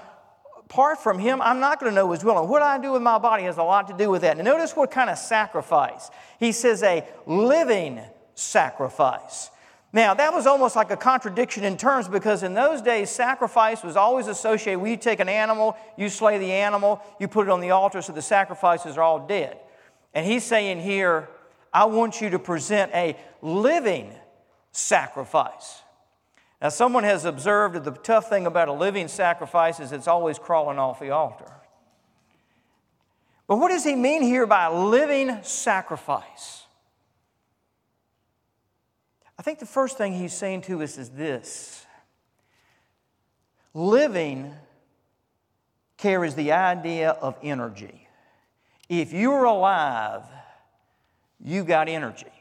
apart 0.74 1.00
from 1.00 1.20
Him, 1.20 1.40
I'm 1.40 1.60
not 1.60 1.78
going 1.78 1.92
to 1.92 1.94
know 1.94 2.10
His 2.10 2.24
will. 2.24 2.36
And 2.36 2.48
what 2.48 2.60
I 2.60 2.78
do 2.78 2.90
with 2.90 3.02
my 3.02 3.16
body 3.18 3.44
has 3.44 3.58
a 3.58 3.62
lot 3.62 3.86
to 3.86 3.96
do 3.96 4.10
with 4.10 4.22
that. 4.22 4.36
Now, 4.36 4.42
notice 4.42 4.74
what 4.74 4.90
kind 4.90 5.08
of 5.08 5.16
sacrifice. 5.16 6.10
He 6.40 6.50
says 6.50 6.82
a 6.82 7.06
living 7.26 8.00
sacrifice. 8.34 9.50
Now, 9.92 10.14
that 10.14 10.34
was 10.34 10.48
almost 10.48 10.74
like 10.74 10.90
a 10.90 10.96
contradiction 10.96 11.62
in 11.62 11.76
terms 11.76 12.08
because 12.08 12.42
in 12.42 12.54
those 12.54 12.82
days, 12.82 13.08
sacrifice 13.08 13.84
was 13.84 13.94
always 13.94 14.26
associated 14.26 14.80
with 14.80 14.90
you 14.90 14.96
take 14.96 15.20
an 15.20 15.28
animal, 15.28 15.76
you 15.96 16.08
slay 16.08 16.38
the 16.38 16.50
animal, 16.50 17.00
you 17.20 17.28
put 17.28 17.46
it 17.46 17.50
on 17.50 17.60
the 17.60 17.70
altar, 17.70 18.02
so 18.02 18.12
the 18.12 18.20
sacrifices 18.20 18.98
are 18.98 19.02
all 19.02 19.24
dead. 19.28 19.56
And 20.12 20.26
he's 20.26 20.42
saying 20.42 20.80
here, 20.80 21.28
I 21.72 21.84
want 21.84 22.20
you 22.20 22.30
to 22.30 22.40
present 22.40 22.90
a 22.92 23.16
living 23.42 24.12
sacrifice. 24.72 25.83
Now, 26.62 26.68
someone 26.70 27.04
has 27.04 27.24
observed 27.24 27.74
that 27.74 27.84
the 27.84 27.90
tough 27.90 28.28
thing 28.28 28.46
about 28.46 28.68
a 28.68 28.72
living 28.72 29.08
sacrifice 29.08 29.80
is 29.80 29.92
it's 29.92 30.08
always 30.08 30.38
crawling 30.38 30.78
off 30.78 31.00
the 31.00 31.10
altar. 31.10 31.52
But 33.46 33.56
what 33.56 33.68
does 33.68 33.84
he 33.84 33.94
mean 33.94 34.22
here 34.22 34.46
by 34.46 34.68
living 34.68 35.42
sacrifice? 35.42 36.62
I 39.38 39.42
think 39.42 39.58
the 39.58 39.66
first 39.66 39.98
thing 39.98 40.14
he's 40.14 40.32
saying 40.32 40.62
to 40.62 40.82
us 40.82 40.96
is 40.96 41.10
this 41.10 41.84
living 43.74 44.54
carries 45.98 46.34
the 46.34 46.52
idea 46.52 47.10
of 47.10 47.36
energy. 47.42 48.08
If 48.88 49.12
you're 49.12 49.44
alive, 49.44 50.22
you 51.42 51.64
got 51.64 51.88
energy. 51.88 52.32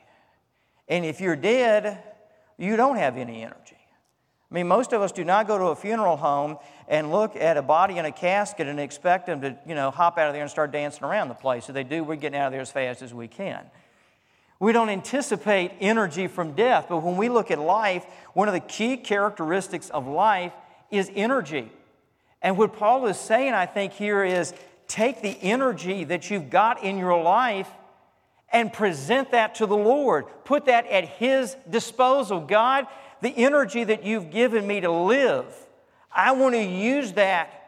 And 0.88 1.04
if 1.04 1.20
you're 1.20 1.36
dead, 1.36 2.02
you 2.58 2.76
don't 2.76 2.98
have 2.98 3.18
any 3.18 3.42
energy. 3.42 3.73
I 4.54 4.56
mean, 4.56 4.68
most 4.68 4.94
of 4.94 5.02
us 5.02 5.12
do 5.12 5.24
not 5.24 5.48
go 5.48 5.58
to 5.58 5.66
a 5.66 5.76
funeral 5.76 6.16
home 6.16 6.60
and 6.88 7.12
look 7.12 7.36
at 7.36 7.58
a 7.58 7.64
body 7.64 7.98
in 7.98 8.06
a 8.06 8.12
casket 8.12 8.68
and 8.68 8.80
expect 8.80 9.26
them 9.26 9.42
to, 9.42 9.58
you 9.66 9.74
know, 9.74 9.90
hop 9.90 10.20
out 10.20 10.28
of 10.28 10.34
there 10.34 10.44
and 10.44 10.52
start 10.52 10.72
dancing 10.72 11.04
around 11.06 11.30
the 11.30 11.34
place. 11.34 11.70
If 11.70 11.74
they 11.74 11.84
do, 11.84 12.04
we're 12.04 12.18
getting 12.18 12.40
out 12.40 12.46
of 12.46 12.52
there 12.52 12.62
as 12.62 12.72
fast 12.72 13.02
as 13.02 13.16
we 13.16 13.28
can. 13.28 13.66
We 14.60 14.72
don't 14.72 14.90
anticipate 14.90 15.72
energy 15.80 16.28
from 16.28 16.54
death, 16.54 16.86
but 16.88 17.02
when 17.02 17.18
we 17.18 17.30
look 17.30 17.50
at 17.50 17.58
life, 17.58 18.06
one 18.34 18.48
of 18.48 18.54
the 18.54 18.60
key 18.60 18.96
characteristics 18.96 19.90
of 19.90 20.08
life 20.08 20.54
is 20.92 21.10
energy. 21.16 21.72
And 22.40 22.56
what 22.56 22.74
Paul 22.74 23.08
is 23.08 23.18
saying, 23.18 23.54
I 23.54 23.66
think, 23.66 23.94
here 23.94 24.24
is 24.24 24.54
take 24.88 25.24
the 25.24 25.36
energy 25.42 26.04
that 26.04 26.30
you've 26.30 26.52
got 26.52 26.84
in 26.84 27.00
your 27.00 27.20
life 27.24 27.70
and 28.52 28.72
present 28.72 29.32
that 29.32 29.56
to 29.56 29.66
the 29.66 29.76
Lord. 29.76 30.26
Put 30.46 30.66
that 30.66 30.86
at 30.86 31.06
His 31.06 31.58
disposal. 31.68 32.40
God, 32.40 32.86
the 33.24 33.36
energy 33.38 33.86
that 33.86 34.04
you've 34.04 34.32
given 34.32 34.68
me 34.68 34.82
to 34.82 34.92
live, 34.92 35.46
I 36.12 36.34
want 36.34 36.56
to 36.56 36.62
use 36.62 37.14
that 37.14 37.62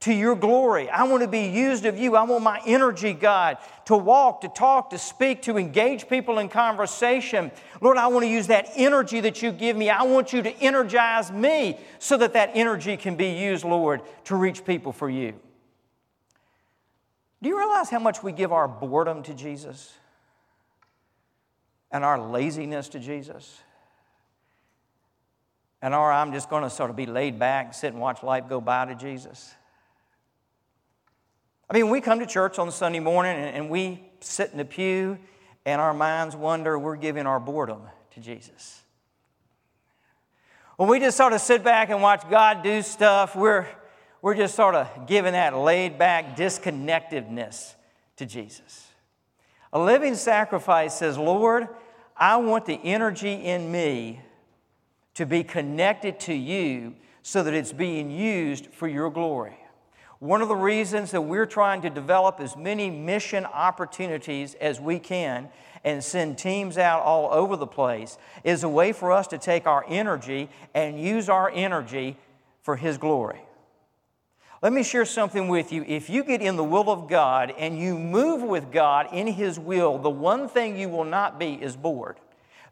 to 0.00 0.12
your 0.12 0.36
glory. 0.36 0.90
I 0.90 1.04
want 1.04 1.22
to 1.22 1.28
be 1.28 1.46
used 1.46 1.86
of 1.86 1.98
you. 1.98 2.14
I 2.16 2.24
want 2.24 2.44
my 2.44 2.60
energy, 2.66 3.14
God, 3.14 3.56
to 3.86 3.96
walk, 3.96 4.42
to 4.42 4.48
talk, 4.48 4.90
to 4.90 4.98
speak, 4.98 5.40
to 5.42 5.56
engage 5.56 6.06
people 6.06 6.38
in 6.38 6.50
conversation. 6.50 7.50
Lord, 7.80 7.96
I 7.96 8.08
want 8.08 8.24
to 8.24 8.28
use 8.28 8.48
that 8.48 8.68
energy 8.76 9.20
that 9.20 9.40
you 9.40 9.52
give 9.52 9.74
me. 9.74 9.88
I 9.88 10.02
want 10.02 10.34
you 10.34 10.42
to 10.42 10.50
energize 10.60 11.32
me 11.32 11.80
so 11.98 12.18
that 12.18 12.34
that 12.34 12.50
energy 12.52 12.98
can 12.98 13.16
be 13.16 13.28
used, 13.28 13.64
Lord, 13.64 14.02
to 14.24 14.36
reach 14.36 14.66
people 14.66 14.92
for 14.92 15.08
you. 15.08 15.32
Do 17.40 17.48
you 17.48 17.56
realize 17.56 17.88
how 17.88 18.00
much 18.00 18.22
we 18.22 18.32
give 18.32 18.52
our 18.52 18.68
boredom 18.68 19.22
to 19.22 19.34
Jesus? 19.34 19.94
and 21.94 22.04
our 22.04 22.18
laziness 22.20 22.88
to 22.88 22.98
Jesus 22.98 23.62
and 25.84 25.94
our 25.94 26.10
I'm 26.10 26.32
just 26.32 26.48
going 26.48 26.62
to 26.62 26.70
sort 26.70 26.88
of 26.88 26.96
be 26.96 27.04
laid 27.04 27.38
back, 27.38 27.74
sit 27.74 27.92
and 27.92 28.00
watch 28.00 28.22
life 28.22 28.48
go 28.48 28.58
by 28.58 28.86
to 28.86 28.94
Jesus. 28.94 29.54
I 31.68 31.74
mean, 31.74 31.90
we 31.90 32.00
come 32.00 32.20
to 32.20 32.26
church 32.26 32.58
on 32.58 32.70
Sunday 32.70 33.00
morning 33.00 33.36
and, 33.36 33.54
and 33.54 33.70
we 33.70 34.02
sit 34.20 34.50
in 34.50 34.56
the 34.56 34.64
pew 34.64 35.18
and 35.66 35.82
our 35.82 35.92
minds 35.92 36.34
wonder 36.34 36.78
we're 36.78 36.96
giving 36.96 37.26
our 37.26 37.38
boredom 37.38 37.82
to 38.12 38.20
Jesus. 38.20 38.80
When 40.78 40.88
we 40.88 41.00
just 41.00 41.18
sort 41.18 41.34
of 41.34 41.42
sit 41.42 41.62
back 41.62 41.90
and 41.90 42.00
watch 42.00 42.30
God 42.30 42.62
do 42.62 42.80
stuff, 42.80 43.36
we're, 43.36 43.66
we're 44.22 44.34
just 44.34 44.54
sort 44.54 44.74
of 44.74 45.06
giving 45.06 45.32
that 45.32 45.54
laid 45.54 45.98
back 45.98 46.34
disconnectedness 46.34 47.74
to 48.16 48.24
Jesus. 48.24 48.88
A 49.70 49.78
living 49.78 50.14
sacrifice 50.14 50.98
says, 50.98 51.18
Lord, 51.18 51.68
I 52.16 52.38
want 52.38 52.64
the 52.64 52.80
energy 52.82 53.34
in 53.34 53.70
me 53.70 54.22
to 55.14 55.26
be 55.26 55.44
connected 55.44 56.18
to 56.20 56.34
you 56.34 56.94
so 57.22 57.42
that 57.42 57.54
it's 57.54 57.72
being 57.72 58.10
used 58.10 58.66
for 58.66 58.86
your 58.86 59.10
glory. 59.10 59.56
One 60.18 60.42
of 60.42 60.48
the 60.48 60.56
reasons 60.56 61.10
that 61.10 61.20
we're 61.20 61.46
trying 61.46 61.82
to 61.82 61.90
develop 61.90 62.40
as 62.40 62.56
many 62.56 62.90
mission 62.90 63.44
opportunities 63.44 64.54
as 64.54 64.80
we 64.80 64.98
can 64.98 65.48
and 65.84 66.02
send 66.02 66.38
teams 66.38 66.78
out 66.78 67.02
all 67.02 67.32
over 67.32 67.56
the 67.56 67.66
place 67.66 68.16
is 68.42 68.64
a 68.64 68.68
way 68.68 68.92
for 68.92 69.12
us 69.12 69.26
to 69.28 69.38
take 69.38 69.66
our 69.66 69.84
energy 69.86 70.48
and 70.72 71.00
use 71.00 71.28
our 71.28 71.50
energy 71.50 72.16
for 72.62 72.76
His 72.76 72.96
glory. 72.96 73.40
Let 74.62 74.72
me 74.72 74.82
share 74.82 75.04
something 75.04 75.48
with 75.48 75.72
you. 75.72 75.84
If 75.86 76.08
you 76.08 76.24
get 76.24 76.40
in 76.40 76.56
the 76.56 76.64
will 76.64 76.88
of 76.88 77.06
God 77.06 77.52
and 77.58 77.78
you 77.78 77.98
move 77.98 78.42
with 78.42 78.72
God 78.72 79.08
in 79.12 79.26
His 79.26 79.58
will, 79.58 79.98
the 79.98 80.08
one 80.08 80.48
thing 80.48 80.78
you 80.78 80.88
will 80.88 81.04
not 81.04 81.38
be 81.38 81.52
is 81.52 81.76
bored. 81.76 82.16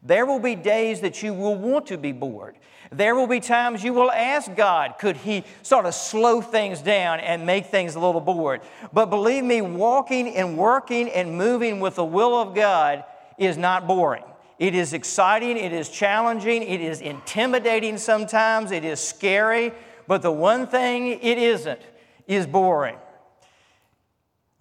There 0.05 0.25
will 0.25 0.39
be 0.39 0.55
days 0.55 1.01
that 1.01 1.23
you 1.23 1.33
will 1.33 1.55
want 1.55 1.87
to 1.87 1.97
be 1.97 2.11
bored. 2.11 2.57
There 2.91 3.15
will 3.15 3.27
be 3.27 3.39
times 3.39 3.83
you 3.83 3.93
will 3.93 4.11
ask 4.11 4.53
God, 4.55 4.95
could 4.99 5.17
He 5.17 5.43
sort 5.61 5.85
of 5.85 5.95
slow 5.95 6.41
things 6.41 6.81
down 6.81 7.21
and 7.21 7.45
make 7.45 7.67
things 7.67 7.95
a 7.95 7.99
little 7.99 8.21
bored? 8.21 8.61
But 8.91 9.05
believe 9.07 9.43
me, 9.43 9.61
walking 9.61 10.35
and 10.35 10.57
working 10.57 11.09
and 11.09 11.37
moving 11.37 11.79
with 11.79 11.95
the 11.95 12.05
will 12.05 12.39
of 12.39 12.53
God 12.53 13.05
is 13.37 13.57
not 13.57 13.87
boring. 13.87 14.23
It 14.59 14.75
is 14.75 14.93
exciting, 14.93 15.57
it 15.57 15.73
is 15.73 15.89
challenging, 15.89 16.61
it 16.61 16.81
is 16.81 17.01
intimidating 17.01 17.97
sometimes, 17.97 18.71
it 18.71 18.85
is 18.85 18.99
scary, 18.99 19.71
but 20.07 20.21
the 20.21 20.31
one 20.31 20.67
thing 20.67 21.07
it 21.07 21.37
isn't 21.37 21.81
is 22.27 22.45
boring. 22.45 22.97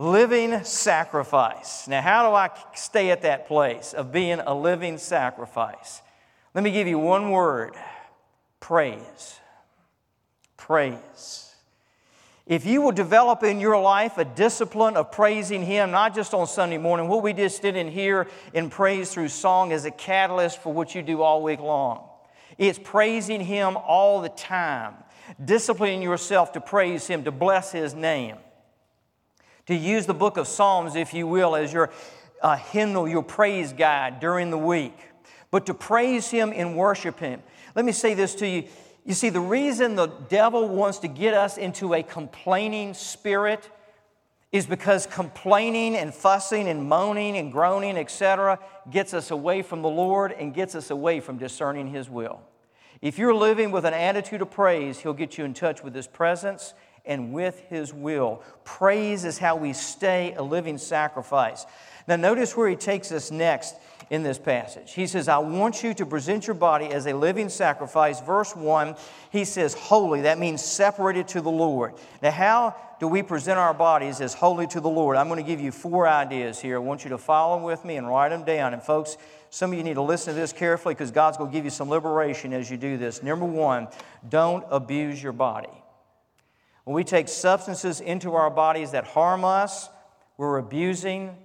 Living 0.02 0.64
sacrifice. 0.64 1.86
Now, 1.86 2.02
how 2.02 2.28
do 2.28 2.34
I 2.34 2.50
stay 2.74 3.12
at 3.12 3.22
that 3.22 3.46
place 3.46 3.92
of 3.92 4.10
being 4.10 4.40
a 4.40 4.52
living 4.52 4.98
sacrifice? 4.98 6.02
Let 6.54 6.64
me 6.64 6.72
give 6.72 6.88
you 6.88 6.98
one 6.98 7.30
word 7.30 7.76
praise. 8.58 9.38
Praise. 10.56 11.54
If 12.48 12.66
you 12.66 12.82
will 12.82 12.90
develop 12.90 13.44
in 13.44 13.60
your 13.60 13.80
life 13.80 14.18
a 14.18 14.24
discipline 14.24 14.96
of 14.96 15.12
praising 15.12 15.62
Him, 15.62 15.92
not 15.92 16.16
just 16.16 16.34
on 16.34 16.48
Sunday 16.48 16.78
morning, 16.78 17.06
what 17.06 17.22
we 17.22 17.32
just 17.32 17.62
did 17.62 17.76
in 17.76 17.86
here 17.86 18.26
in 18.52 18.70
praise 18.70 19.14
through 19.14 19.28
song 19.28 19.70
is 19.70 19.84
a 19.84 19.92
catalyst 19.92 20.60
for 20.60 20.72
what 20.72 20.96
you 20.96 21.02
do 21.02 21.22
all 21.22 21.44
week 21.44 21.60
long. 21.60 22.08
It's 22.58 22.80
praising 22.82 23.40
Him 23.40 23.76
all 23.76 24.20
the 24.20 24.30
time, 24.30 24.94
disciplining 25.44 26.02
yourself 26.02 26.54
to 26.54 26.60
praise 26.60 27.06
Him, 27.06 27.22
to 27.22 27.30
bless 27.30 27.70
His 27.70 27.94
name, 27.94 28.38
to 29.66 29.74
use 29.74 30.06
the 30.06 30.14
book 30.14 30.36
of 30.36 30.48
Psalms, 30.48 30.96
if 30.96 31.14
you 31.14 31.26
will, 31.26 31.54
as 31.54 31.72
your 31.72 31.90
uh, 32.40 32.56
hymnal, 32.56 33.08
your 33.08 33.22
praise 33.22 33.72
guide 33.72 34.20
during 34.20 34.50
the 34.50 34.58
week, 34.58 34.96
but 35.50 35.66
to 35.66 35.74
praise 35.74 36.30
Him 36.30 36.52
and 36.54 36.76
worship 36.76 37.20
Him. 37.20 37.42
Let 37.74 37.84
me 37.84 37.92
say 37.92 38.14
this 38.14 38.34
to 38.36 38.46
you. 38.46 38.64
You 39.04 39.14
see, 39.14 39.30
the 39.30 39.40
reason 39.40 39.96
the 39.96 40.06
devil 40.06 40.68
wants 40.68 40.98
to 40.98 41.08
get 41.08 41.34
us 41.34 41.58
into 41.58 41.94
a 41.94 42.02
complaining 42.02 42.94
spirit 42.94 43.68
is 44.52 44.66
because 44.66 45.06
complaining 45.06 45.96
and 45.96 46.12
fussing 46.12 46.68
and 46.68 46.88
moaning 46.88 47.36
and 47.38 47.50
groaning, 47.50 47.96
etc., 47.96 48.58
gets 48.90 49.14
us 49.14 49.30
away 49.30 49.62
from 49.62 49.82
the 49.82 49.88
Lord 49.88 50.30
and 50.32 50.52
gets 50.52 50.74
us 50.74 50.90
away 50.90 51.20
from 51.20 51.38
discerning 51.38 51.88
His 51.88 52.08
will. 52.10 52.40
If 53.00 53.18
you're 53.18 53.34
living 53.34 53.72
with 53.72 53.84
an 53.84 53.94
attitude 53.94 54.42
of 54.42 54.50
praise, 54.50 55.00
He'll 55.00 55.14
get 55.14 55.38
you 55.38 55.44
in 55.44 55.54
touch 55.54 55.82
with 55.82 55.94
His 55.94 56.06
presence 56.06 56.74
and 57.04 57.32
with 57.32 57.60
His 57.68 57.92
will. 57.92 58.42
Praise 58.64 59.24
is 59.24 59.38
how 59.38 59.56
we 59.56 59.72
stay 59.72 60.34
a 60.34 60.42
living 60.42 60.78
sacrifice. 60.78 61.66
Now, 62.08 62.16
notice 62.16 62.56
where 62.56 62.68
He 62.68 62.76
takes 62.76 63.12
us 63.12 63.30
next 63.30 63.74
in 64.12 64.22
this 64.22 64.38
passage. 64.38 64.92
He 64.92 65.06
says, 65.06 65.26
I 65.26 65.38
want 65.38 65.82
you 65.82 65.94
to 65.94 66.04
present 66.04 66.46
your 66.46 66.52
body 66.52 66.86
as 66.86 67.06
a 67.06 67.14
living 67.14 67.48
sacrifice. 67.48 68.20
Verse 68.20 68.54
1, 68.54 68.94
he 69.30 69.46
says, 69.46 69.72
holy. 69.72 70.20
That 70.20 70.38
means 70.38 70.62
separated 70.62 71.28
to 71.28 71.40
the 71.40 71.50
Lord. 71.50 71.94
Now, 72.20 72.30
how 72.30 72.76
do 73.00 73.08
we 73.08 73.22
present 73.22 73.58
our 73.58 73.72
bodies 73.72 74.20
as 74.20 74.34
holy 74.34 74.66
to 74.66 74.80
the 74.80 74.88
Lord? 74.90 75.16
I'm 75.16 75.28
going 75.28 75.42
to 75.42 75.50
give 75.50 75.62
you 75.62 75.72
four 75.72 76.06
ideas 76.06 76.60
here. 76.60 76.76
I 76.76 76.80
want 76.80 77.04
you 77.04 77.10
to 77.10 77.16
follow 77.18 77.64
with 77.64 77.86
me 77.86 77.96
and 77.96 78.06
write 78.06 78.28
them 78.28 78.44
down. 78.44 78.74
And, 78.74 78.82
folks, 78.82 79.16
some 79.48 79.72
of 79.72 79.78
you 79.78 79.82
need 79.82 79.94
to 79.94 80.02
listen 80.02 80.34
to 80.34 80.40
this 80.40 80.52
carefully 80.52 80.92
because 80.92 81.10
God's 81.10 81.38
going 81.38 81.50
to 81.50 81.56
give 81.56 81.64
you 81.64 81.70
some 81.70 81.88
liberation 81.88 82.52
as 82.52 82.70
you 82.70 82.76
do 82.76 82.98
this. 82.98 83.22
Number 83.22 83.46
one, 83.46 83.88
don't 84.28 84.62
abuse 84.70 85.22
your 85.22 85.32
body. 85.32 85.81
When 86.84 86.94
we 86.94 87.04
take 87.04 87.28
substances 87.28 88.00
into 88.00 88.34
our 88.34 88.50
bodies 88.50 88.90
that 88.90 89.04
harm 89.04 89.44
us, 89.44 89.88
we're 90.36 90.58
abusing 90.58 91.36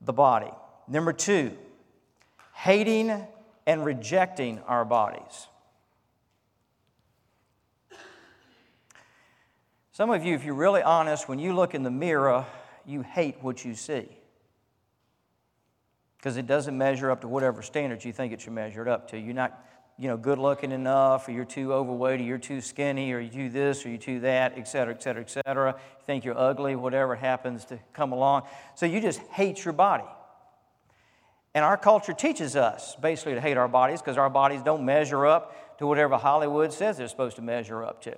the 0.00 0.12
body. 0.12 0.50
Number 0.88 1.12
two, 1.12 1.56
hating 2.54 3.26
and 3.66 3.84
rejecting 3.84 4.60
our 4.60 4.84
bodies. 4.84 5.48
Some 9.92 10.10
of 10.10 10.24
you, 10.24 10.34
if 10.34 10.44
you're 10.44 10.54
really 10.54 10.82
honest, 10.82 11.28
when 11.28 11.38
you 11.38 11.54
look 11.54 11.74
in 11.74 11.82
the 11.82 11.90
mirror, 11.90 12.44
you 12.84 13.02
hate 13.02 13.36
what 13.40 13.64
you 13.64 13.74
see 13.74 14.08
because 16.18 16.36
it 16.36 16.46
doesn't 16.46 16.76
measure 16.76 17.10
up 17.10 17.20
to 17.20 17.28
whatever 17.28 17.62
standards 17.62 18.04
you 18.04 18.12
think 18.12 18.32
it 18.32 18.40
should 18.40 18.52
measure 18.52 18.88
up 18.88 19.08
to. 19.10 19.16
You're 19.18 19.32
not, 19.32 19.64
you 19.98 20.08
know, 20.08 20.16
good 20.16 20.38
looking 20.38 20.72
enough, 20.72 21.26
or 21.26 21.32
you're 21.32 21.44
too 21.44 21.72
overweight, 21.72 22.20
or 22.20 22.24
you're 22.24 22.38
too 22.38 22.60
skinny, 22.60 23.12
or 23.12 23.20
you 23.20 23.30
do 23.30 23.48
this, 23.48 23.86
or 23.86 23.88
you 23.88 23.98
do 23.98 24.20
that, 24.20 24.54
et 24.56 24.68
cetera, 24.68 24.94
et 24.94 25.02
cetera, 25.02 25.22
et 25.22 25.30
cetera. 25.30 25.72
You 25.72 26.04
think 26.04 26.24
you're 26.24 26.38
ugly, 26.38 26.76
whatever 26.76 27.14
happens 27.14 27.64
to 27.66 27.78
come 27.94 28.12
along. 28.12 28.42
So 28.74 28.84
you 28.84 29.00
just 29.00 29.20
hate 29.20 29.64
your 29.64 29.72
body. 29.72 30.04
And 31.54 31.64
our 31.64 31.78
culture 31.78 32.12
teaches 32.12 32.54
us 32.54 32.96
basically 32.96 33.34
to 33.34 33.40
hate 33.40 33.56
our 33.56 33.68
bodies 33.68 34.02
because 34.02 34.18
our 34.18 34.28
bodies 34.28 34.62
don't 34.62 34.84
measure 34.84 35.26
up 35.26 35.78
to 35.78 35.86
whatever 35.86 36.18
Hollywood 36.18 36.72
says 36.72 36.98
they're 36.98 37.08
supposed 37.08 37.36
to 37.36 37.42
measure 37.42 37.82
up 37.82 38.02
to. 38.02 38.16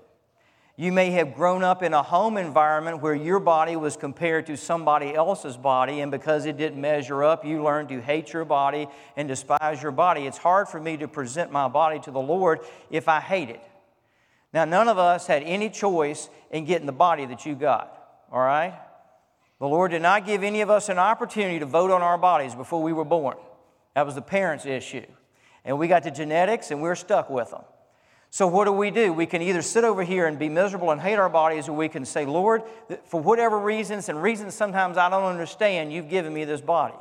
You 0.80 0.92
may 0.92 1.10
have 1.10 1.34
grown 1.34 1.64
up 1.64 1.82
in 1.82 1.92
a 1.92 2.04
home 2.04 2.36
environment 2.36 3.02
where 3.02 3.12
your 3.12 3.40
body 3.40 3.74
was 3.74 3.96
compared 3.96 4.46
to 4.46 4.56
somebody 4.56 5.12
else's 5.12 5.56
body, 5.56 6.02
and 6.02 6.12
because 6.12 6.46
it 6.46 6.56
didn't 6.56 6.80
measure 6.80 7.24
up, 7.24 7.44
you 7.44 7.64
learned 7.64 7.88
to 7.88 8.00
hate 8.00 8.32
your 8.32 8.44
body 8.44 8.86
and 9.16 9.26
despise 9.26 9.82
your 9.82 9.90
body. 9.90 10.24
It's 10.24 10.38
hard 10.38 10.68
for 10.68 10.78
me 10.78 10.96
to 10.98 11.08
present 11.08 11.50
my 11.50 11.66
body 11.66 11.98
to 11.98 12.12
the 12.12 12.20
Lord 12.20 12.60
if 12.90 13.08
I 13.08 13.18
hate 13.18 13.50
it. 13.50 13.60
Now, 14.52 14.66
none 14.66 14.86
of 14.86 14.98
us 14.98 15.26
had 15.26 15.42
any 15.42 15.68
choice 15.68 16.30
in 16.52 16.64
getting 16.64 16.86
the 16.86 16.92
body 16.92 17.26
that 17.26 17.44
you 17.44 17.56
got, 17.56 17.92
all 18.30 18.38
right? 18.38 18.78
The 19.58 19.66
Lord 19.66 19.90
did 19.90 20.02
not 20.02 20.26
give 20.26 20.44
any 20.44 20.60
of 20.60 20.70
us 20.70 20.88
an 20.88 20.98
opportunity 21.00 21.58
to 21.58 21.66
vote 21.66 21.90
on 21.90 22.02
our 22.02 22.18
bodies 22.18 22.54
before 22.54 22.84
we 22.84 22.92
were 22.92 23.04
born. 23.04 23.36
That 23.96 24.06
was 24.06 24.14
the 24.14 24.22
parents' 24.22 24.64
issue. 24.64 25.06
And 25.64 25.76
we 25.76 25.88
got 25.88 26.04
the 26.04 26.12
genetics 26.12 26.70
and 26.70 26.80
we're 26.80 26.94
stuck 26.94 27.30
with 27.30 27.50
them. 27.50 27.64
So, 28.30 28.46
what 28.46 28.66
do 28.66 28.72
we 28.72 28.90
do? 28.90 29.12
We 29.12 29.26
can 29.26 29.40
either 29.40 29.62
sit 29.62 29.84
over 29.84 30.02
here 30.02 30.26
and 30.26 30.38
be 30.38 30.48
miserable 30.48 30.90
and 30.90 31.00
hate 31.00 31.18
our 31.18 31.30
bodies, 31.30 31.68
or 31.68 31.72
we 31.72 31.88
can 31.88 32.04
say, 32.04 32.26
Lord, 32.26 32.62
for 33.04 33.20
whatever 33.20 33.58
reasons, 33.58 34.08
and 34.08 34.22
reasons 34.22 34.54
sometimes 34.54 34.98
I 34.98 35.08
don't 35.08 35.24
understand, 35.24 35.92
you've 35.92 36.10
given 36.10 36.34
me 36.34 36.44
this 36.44 36.60
body. 36.60 36.94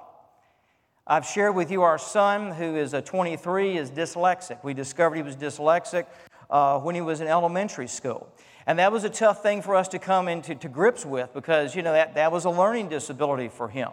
I've 1.05 1.25
shared 1.25 1.55
with 1.55 1.71
you 1.71 1.83
our 1.83 1.97
son, 1.97 2.51
who 2.51 2.75
is 2.75 2.93
a 2.93 3.01
23, 3.01 3.77
is 3.77 3.91
dyslexic. 3.91 4.63
We 4.63 4.73
discovered 4.73 5.15
he 5.15 5.21
was 5.21 5.35
dyslexic 5.35 6.05
uh, 6.49 6.79
when 6.79 6.95
he 6.95 7.01
was 7.01 7.21
in 7.21 7.27
elementary 7.27 7.87
school. 7.87 8.29
And 8.65 8.79
that 8.79 8.91
was 8.91 9.05
a 9.05 9.09
tough 9.09 9.41
thing 9.41 9.61
for 9.61 9.75
us 9.75 9.87
to 9.89 9.99
come 9.99 10.27
into 10.27 10.53
to 10.55 10.67
grips 10.67 11.05
with 11.05 11.33
because, 11.33 11.75
you 11.75 11.81
know, 11.81 11.93
that, 11.93 12.15
that 12.15 12.31
was 12.31 12.43
a 12.43 12.49
learning 12.49 12.89
disability 12.89 13.47
for 13.47 13.69
him. 13.69 13.89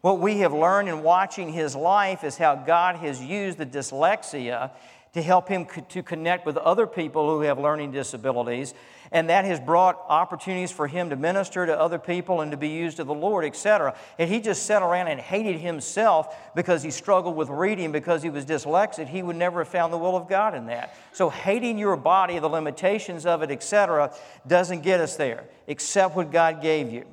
What 0.00 0.20
we 0.20 0.38
have 0.38 0.52
learned 0.52 0.88
in 0.88 1.02
watching 1.02 1.52
his 1.52 1.74
life 1.74 2.24
is 2.24 2.36
how 2.36 2.54
God 2.54 2.96
has 2.96 3.22
used 3.22 3.58
the 3.58 3.66
dyslexia 3.66 4.70
to 5.14 5.22
help 5.22 5.48
him 5.48 5.64
co- 5.64 5.80
to 5.80 6.02
connect 6.02 6.44
with 6.44 6.56
other 6.56 6.86
people 6.86 7.28
who 7.28 7.42
have 7.42 7.58
learning 7.58 7.92
disabilities. 7.92 8.74
And 9.12 9.30
that 9.30 9.44
has 9.44 9.60
brought 9.60 10.04
opportunities 10.08 10.72
for 10.72 10.88
him 10.88 11.10
to 11.10 11.16
minister 11.16 11.64
to 11.66 11.78
other 11.78 12.00
people 12.00 12.40
and 12.40 12.50
to 12.50 12.56
be 12.56 12.68
used 12.68 12.98
of 12.98 13.06
the 13.06 13.14
Lord, 13.14 13.44
etc. 13.44 13.96
And 14.18 14.28
he 14.28 14.40
just 14.40 14.66
sat 14.66 14.82
around 14.82 15.06
and 15.06 15.20
hated 15.20 15.60
himself 15.60 16.36
because 16.56 16.82
he 16.82 16.90
struggled 16.90 17.36
with 17.36 17.48
reading 17.48 17.92
because 17.92 18.22
he 18.22 18.30
was 18.30 18.44
dyslexic. 18.44 19.06
He 19.06 19.22
would 19.22 19.36
never 19.36 19.60
have 19.60 19.68
found 19.68 19.92
the 19.92 19.98
will 19.98 20.16
of 20.16 20.28
God 20.28 20.54
in 20.54 20.66
that. 20.66 20.96
So 21.12 21.30
hating 21.30 21.78
your 21.78 21.96
body, 21.96 22.40
the 22.40 22.48
limitations 22.48 23.24
of 23.24 23.42
it, 23.42 23.52
etc., 23.52 24.12
doesn't 24.46 24.80
get 24.80 25.00
us 25.00 25.14
there. 25.14 25.44
Accept 25.68 26.16
what 26.16 26.32
God 26.32 26.60
gave 26.60 26.92
you. 26.92 27.04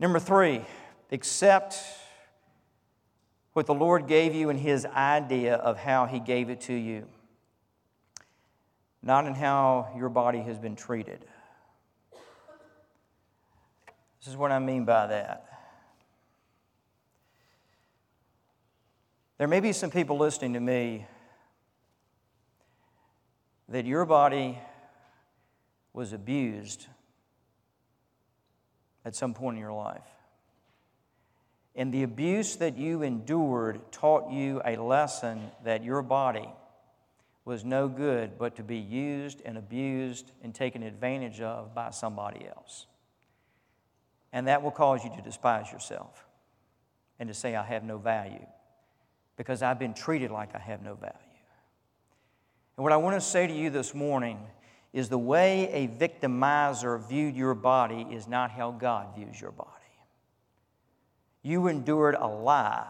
Number 0.00 0.18
three, 0.18 0.62
accept 1.12 1.76
what 3.56 3.64
the 3.64 3.72
Lord 3.72 4.06
gave 4.06 4.34
you 4.34 4.50
and 4.50 4.60
His 4.60 4.84
idea 4.84 5.54
of 5.54 5.78
how 5.78 6.04
He 6.04 6.20
gave 6.20 6.50
it 6.50 6.60
to 6.62 6.74
you, 6.74 7.06
not 9.02 9.26
in 9.26 9.32
how 9.32 9.88
your 9.96 10.10
body 10.10 10.40
has 10.40 10.58
been 10.58 10.76
treated. 10.76 11.24
This 14.20 14.28
is 14.28 14.36
what 14.36 14.52
I 14.52 14.58
mean 14.58 14.84
by 14.84 15.06
that. 15.06 15.46
There 19.38 19.48
may 19.48 19.60
be 19.60 19.72
some 19.72 19.90
people 19.90 20.18
listening 20.18 20.52
to 20.52 20.60
me 20.60 21.06
that 23.70 23.86
your 23.86 24.04
body 24.04 24.58
was 25.94 26.12
abused 26.12 26.88
at 29.02 29.16
some 29.16 29.32
point 29.32 29.56
in 29.56 29.62
your 29.62 29.72
life. 29.72 30.15
And 31.76 31.92
the 31.92 32.02
abuse 32.02 32.56
that 32.56 32.78
you 32.78 33.02
endured 33.02 33.92
taught 33.92 34.30
you 34.30 34.62
a 34.64 34.76
lesson 34.76 35.50
that 35.64 35.84
your 35.84 36.00
body 36.00 36.48
was 37.44 37.64
no 37.64 37.86
good 37.86 38.38
but 38.38 38.56
to 38.56 38.62
be 38.62 38.78
used 38.78 39.42
and 39.44 39.58
abused 39.58 40.32
and 40.42 40.54
taken 40.54 40.82
advantage 40.82 41.40
of 41.42 41.74
by 41.74 41.90
somebody 41.90 42.46
else. 42.48 42.86
And 44.32 44.48
that 44.48 44.62
will 44.62 44.70
cause 44.70 45.04
you 45.04 45.10
to 45.16 45.22
despise 45.22 45.70
yourself 45.70 46.24
and 47.18 47.28
to 47.28 47.34
say, 47.34 47.54
I 47.54 47.62
have 47.62 47.84
no 47.84 47.98
value 47.98 48.46
because 49.36 49.62
I've 49.62 49.78
been 49.78 49.94
treated 49.94 50.30
like 50.30 50.54
I 50.54 50.58
have 50.58 50.82
no 50.82 50.94
value. 50.94 51.14
And 52.76 52.82
what 52.82 52.92
I 52.92 52.96
want 52.96 53.16
to 53.16 53.20
say 53.20 53.46
to 53.46 53.52
you 53.52 53.70
this 53.70 53.94
morning 53.94 54.38
is 54.92 55.08
the 55.10 55.18
way 55.18 55.68
a 55.72 55.88
victimizer 55.88 57.06
viewed 57.06 57.36
your 57.36 57.54
body 57.54 58.06
is 58.10 58.26
not 58.26 58.50
how 58.50 58.70
God 58.70 59.14
views 59.14 59.38
your 59.38 59.50
body. 59.50 59.70
You 61.46 61.68
endured 61.68 62.16
a 62.18 62.26
lie. 62.26 62.88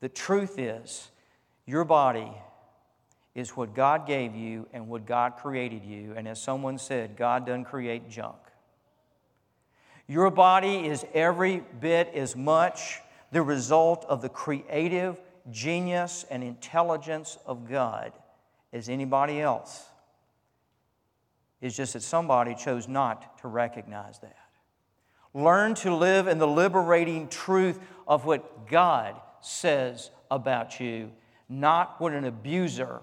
The 0.00 0.08
truth 0.08 0.58
is, 0.58 1.08
your 1.66 1.84
body 1.84 2.32
is 3.36 3.50
what 3.50 3.76
God 3.76 4.08
gave 4.08 4.34
you 4.34 4.66
and 4.72 4.88
what 4.88 5.06
God 5.06 5.36
created 5.36 5.84
you. 5.84 6.14
And 6.16 6.26
as 6.26 6.42
someone 6.42 6.78
said, 6.78 7.16
God 7.16 7.46
doesn't 7.46 7.66
create 7.66 8.10
junk. 8.10 8.38
Your 10.08 10.32
body 10.32 10.84
is 10.88 11.06
every 11.14 11.62
bit 11.78 12.12
as 12.12 12.34
much 12.34 13.02
the 13.30 13.40
result 13.40 14.04
of 14.08 14.20
the 14.20 14.28
creative 14.28 15.20
genius 15.52 16.24
and 16.28 16.42
intelligence 16.42 17.38
of 17.46 17.70
God 17.70 18.10
as 18.72 18.88
anybody 18.88 19.40
else. 19.40 19.84
It's 21.60 21.76
just 21.76 21.92
that 21.92 22.02
somebody 22.02 22.56
chose 22.56 22.88
not 22.88 23.38
to 23.42 23.46
recognize 23.46 24.18
that. 24.18 24.49
Learn 25.32 25.74
to 25.76 25.94
live 25.94 26.26
in 26.26 26.38
the 26.38 26.46
liberating 26.46 27.28
truth 27.28 27.78
of 28.06 28.24
what 28.24 28.68
God 28.68 29.20
says 29.40 30.10
about 30.30 30.80
you, 30.80 31.12
not 31.48 32.00
what 32.00 32.12
an 32.12 32.24
abuser 32.24 33.00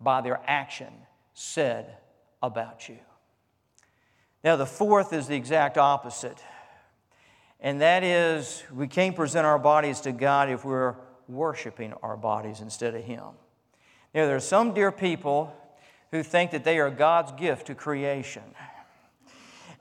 by 0.00 0.20
their 0.20 0.40
action 0.46 0.92
said 1.34 1.96
about 2.42 2.88
you. 2.88 2.98
Now, 4.42 4.56
the 4.56 4.66
fourth 4.66 5.12
is 5.12 5.26
the 5.26 5.36
exact 5.36 5.76
opposite, 5.76 6.42
and 7.60 7.80
that 7.80 8.04
is 8.04 8.62
we 8.72 8.86
can't 8.86 9.16
present 9.16 9.44
our 9.44 9.58
bodies 9.58 10.00
to 10.02 10.12
God 10.12 10.48
if 10.48 10.64
we're 10.64 10.94
worshiping 11.28 11.92
our 12.02 12.16
bodies 12.16 12.60
instead 12.60 12.94
of 12.94 13.04
Him. 13.04 13.24
Now, 14.14 14.26
there 14.26 14.36
are 14.36 14.40
some 14.40 14.72
dear 14.72 14.90
people 14.90 15.52
who 16.12 16.22
think 16.22 16.52
that 16.52 16.64
they 16.64 16.78
are 16.78 16.90
God's 16.90 17.32
gift 17.32 17.66
to 17.66 17.74
creation. 17.74 18.42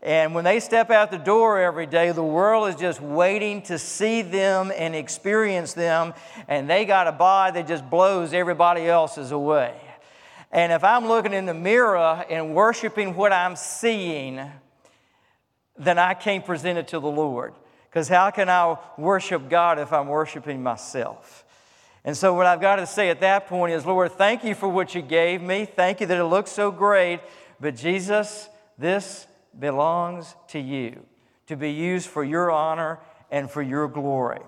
And 0.04 0.36
when 0.36 0.44
they 0.44 0.60
step 0.60 0.92
out 0.92 1.10
the 1.10 1.18
door 1.18 1.60
every 1.60 1.88
day, 1.88 2.12
the 2.12 2.24
world 2.24 2.70
is 2.70 2.76
just 2.76 3.02
waiting 3.02 3.64
to 3.64 3.80
see 3.80 4.22
them 4.22 4.72
and 4.76 4.96
experience 4.96 5.74
them, 5.74 6.14
and 6.48 6.70
they 6.70 6.86
got 6.86 7.08
a 7.08 7.12
body 7.12 7.54
that 7.60 7.68
just 7.68 7.90
blows 7.90 8.34
everybody 8.34 8.88
else's 8.88 9.32
away. 9.32 9.76
And 10.52 10.72
if 10.72 10.84
I'm 10.84 11.08
looking 11.08 11.34
in 11.34 11.46
the 11.46 11.54
mirror 11.54 12.26
and 12.30 12.54
worshiping 12.54 13.16
what 13.16 13.34
I'm 13.34 13.56
seeing, 13.56 14.40
then 15.78 15.98
I 15.98 16.14
can't 16.14 16.46
present 16.46 16.78
it 16.78 16.88
to 16.90 17.00
the 17.00 17.08
Lord. 17.08 17.54
Because 17.90 18.08
how 18.08 18.30
can 18.32 18.50
I 18.50 18.78
worship 18.98 19.50
God 19.50 19.80
if 19.80 19.92
I'm 19.92 20.08
worshiping 20.08 20.62
myself? 20.62 21.44
And 22.04 22.16
so, 22.16 22.34
what 22.34 22.46
I've 22.46 22.62
got 22.62 22.78
to 22.78 22.86
say 22.86 23.10
at 23.10 23.20
that 23.22 23.48
point 23.48 23.74
is, 23.74 23.86
Lord, 23.86 24.14
thank 24.14 24.44
you 24.44 24.56
for 24.56 24.70
what 24.70 24.96
you 24.96 25.02
gave 25.02 25.42
me. 25.42 25.66
Thank 25.66 26.00
you 26.00 26.08
that 26.08 26.18
it 26.18 26.26
looks 26.26 26.52
so 26.52 26.72
great. 26.72 27.20
But, 27.60 27.76
Jesus, 27.76 28.48
this 28.78 29.28
belongs 29.60 30.36
to 30.50 30.60
you 30.60 31.06
to 31.48 31.56
be 31.56 31.72
used 31.72 32.10
for 32.10 32.24
your 32.24 32.52
honor 32.52 33.00
and 33.32 33.50
for 33.50 33.62
your 33.62 33.88
glory. 33.88 34.42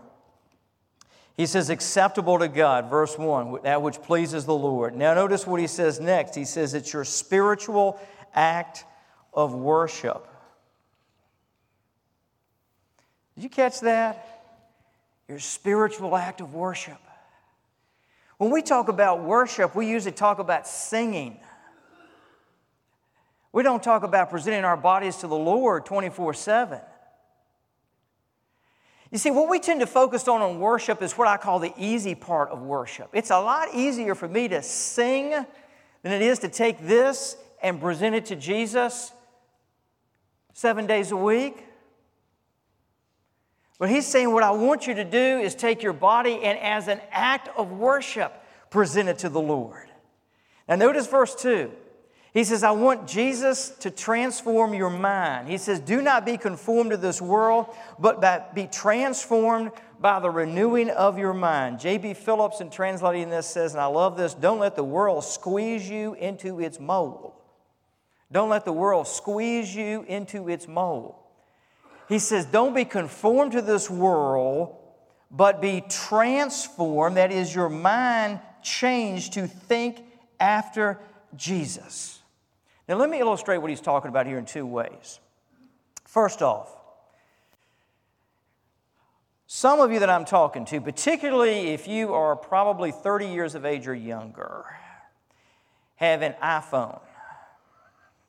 He 1.36 1.46
says, 1.46 1.70
acceptable 1.70 2.38
to 2.40 2.50
God, 2.50 2.90
verse 2.90 3.18
1, 3.18 3.60
that 3.64 3.82
which 3.82 4.02
pleases 4.02 4.46
the 4.46 4.54
Lord. 4.54 4.94
Now, 4.96 5.14
notice 5.14 5.48
what 5.48 5.62
he 5.62 5.68
says 5.68 6.00
next. 6.00 6.36
He 6.36 6.44
says, 6.44 6.74
it's 6.74 6.92
your 6.92 7.06
spiritual 7.06 7.98
act 8.34 8.84
of 9.34 9.54
worship. 9.54 10.28
Did 13.36 13.44
you 13.44 13.50
catch 13.50 13.80
that? 13.80 14.44
Your 15.30 15.40
spiritual 15.40 16.18
act 16.18 16.42
of 16.42 16.54
worship. 16.54 16.98
When 18.38 18.52
we 18.52 18.62
talk 18.62 18.90
about 18.90 19.24
worship, 19.24 19.76
we 19.76 19.88
usually 19.88 20.12
talk 20.12 20.40
about 20.40 20.68
singing. 20.68 21.40
We 23.52 23.64
don't 23.64 23.82
talk 23.82 24.04
about 24.04 24.30
presenting 24.30 24.64
our 24.64 24.78
bodies 24.78 25.18
to 25.18 25.28
the 25.28 25.36
Lord 25.36 25.86
24 25.86 26.34
7. 26.34 26.80
You 29.12 29.18
see, 29.18 29.32
what 29.32 29.50
we 29.50 29.60
tend 29.60 29.80
to 29.80 29.88
focus 29.88 30.28
on 30.28 30.48
in 30.48 30.60
worship 30.60 31.02
is 31.02 31.18
what 31.18 31.28
I 31.28 31.38
call 31.38 31.58
the 31.58 31.74
easy 31.78 32.14
part 32.14 32.50
of 32.50 32.62
worship. 32.62 33.10
It's 33.14 33.32
a 33.32 33.40
lot 33.40 33.70
easier 33.74 34.14
for 34.14 34.28
me 34.28 34.48
to 34.50 34.62
sing 34.62 35.32
than 36.04 36.12
it 36.12 36.22
is 36.22 36.40
to 36.40 36.50
take 36.50 36.80
this 36.80 37.36
and 37.64 37.82
present 37.82 38.16
it 38.16 38.28
to 38.28 38.36
Jesus 38.36 39.12
seven 40.54 40.86
days 40.86 41.12
a 41.12 41.18
week. 41.18 41.66
But 43.80 43.90
he's 43.90 44.06
saying, 44.06 44.32
What 44.32 44.44
I 44.44 44.52
want 44.52 44.86
you 44.86 44.94
to 44.94 45.06
do 45.06 45.40
is 45.40 45.56
take 45.56 45.82
your 45.82 45.94
body 45.94 46.42
and, 46.44 46.60
as 46.60 46.88
an 46.88 47.02
act 47.10 47.50
of 47.58 47.72
worship, 47.72 48.32
present 48.70 49.10
it 49.10 49.20
to 49.20 49.30
the 49.30 49.42
Lord. 49.42 49.90
Now, 50.68 50.76
notice 50.76 51.08
verse 51.08 51.34
2. 51.34 51.72
He 52.34 52.44
says, 52.44 52.64
I 52.64 52.72
want 52.72 53.08
Jesus 53.08 53.70
to 53.80 53.90
transform 53.90 54.74
your 54.74 54.92
mind. 54.92 55.48
He 55.48 55.58
says, 55.58 55.80
Do 55.80 56.02
not 56.02 56.26
be 56.26 56.38
conformed 56.38 56.92
to 56.92 56.98
this 56.98 57.22
world, 57.22 57.68
but 57.98 58.54
be 58.54 58.68
transformed 58.68 59.72
by 60.00 60.20
the 60.20 60.30
renewing 60.30 60.90
of 60.92 61.18
your 61.18 61.34
mind. 61.34 61.80
J.B. 61.80 62.14
Phillips, 62.14 62.62
in 62.62 62.70
translating 62.70 63.30
this, 63.30 63.48
says, 63.48 63.74
and 63.74 63.82
I 63.82 63.88
love 63.88 64.16
this 64.16 64.34
don't 64.34 64.60
let 64.60 64.76
the 64.76 64.84
world 64.84 65.24
squeeze 65.24 65.90
you 65.90 66.14
into 66.14 66.60
its 66.60 66.80
mold. 66.80 67.34
Don't 68.32 68.50
let 68.50 68.64
the 68.64 68.74
world 68.74 69.08
squeeze 69.08 69.76
you 69.76 70.06
into 70.08 70.50
its 70.50 70.68
mold. 70.68 71.16
He 72.08 72.20
says, 72.20 72.46
Don't 72.46 72.76
be 72.76 72.86
conformed 72.86 73.54
to 73.54 73.62
this 73.62 73.90
world, 73.90 74.76
but 75.32 75.62
be 75.62 75.84
transformed. 75.90 77.18
That 77.18 77.32
is, 77.32 77.54
your 77.54 77.70
mind 77.70 78.40
changed 78.62 79.34
to 79.34 79.48
think 79.48 80.04
after 80.40 81.00
Jesus. 81.36 82.19
Now, 82.90 82.96
let 82.96 83.10
me 83.12 83.20
illustrate 83.20 83.60
what 83.60 83.70
he's 83.70 83.82
talking 83.82 84.10
about 84.10 84.26
here 84.26 84.40
in 84.40 84.46
two 84.46 84.66
ways. 84.66 85.20
First 86.06 86.42
off, 86.42 86.76
some 89.46 89.80
of 89.80 89.92
you 89.92 90.00
that 90.00 90.10
I'm 90.10 90.26
talking 90.26 90.66
to, 90.66 90.82
particularly 90.82 91.68
if 91.70 91.88
you 91.88 92.14
are 92.16 92.36
probably 92.36 92.92
30 92.92 93.28
years 93.28 93.54
of 93.54 93.64
age 93.64 93.88
or 93.88 93.94
younger, 93.94 94.66
have 95.98 96.24
an 96.24 96.34
iPhone 96.42 97.00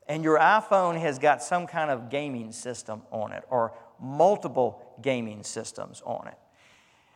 and 0.07 0.23
your 0.23 0.37
iPhone 0.37 0.99
has 0.99 1.17
got 1.17 1.41
some 1.41 1.65
kind 1.65 1.89
of 1.89 2.09
gaming 2.09 2.51
system 2.51 3.01
on 3.11 3.31
it 3.31 3.43
or 3.49 3.73
multiple 3.99 4.95
gaming 5.01 5.41
systems 5.41 6.03
on 6.05 6.27
it. 6.27 6.37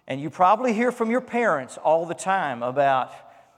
And 0.08 0.22
you 0.22 0.30
probably 0.30 0.74
hear 0.74 0.92
from 0.92 1.12
your 1.12 1.22
parents 1.22 1.78
all 1.78 2.06
the 2.06 2.16
time 2.16 2.64
about 2.64 3.12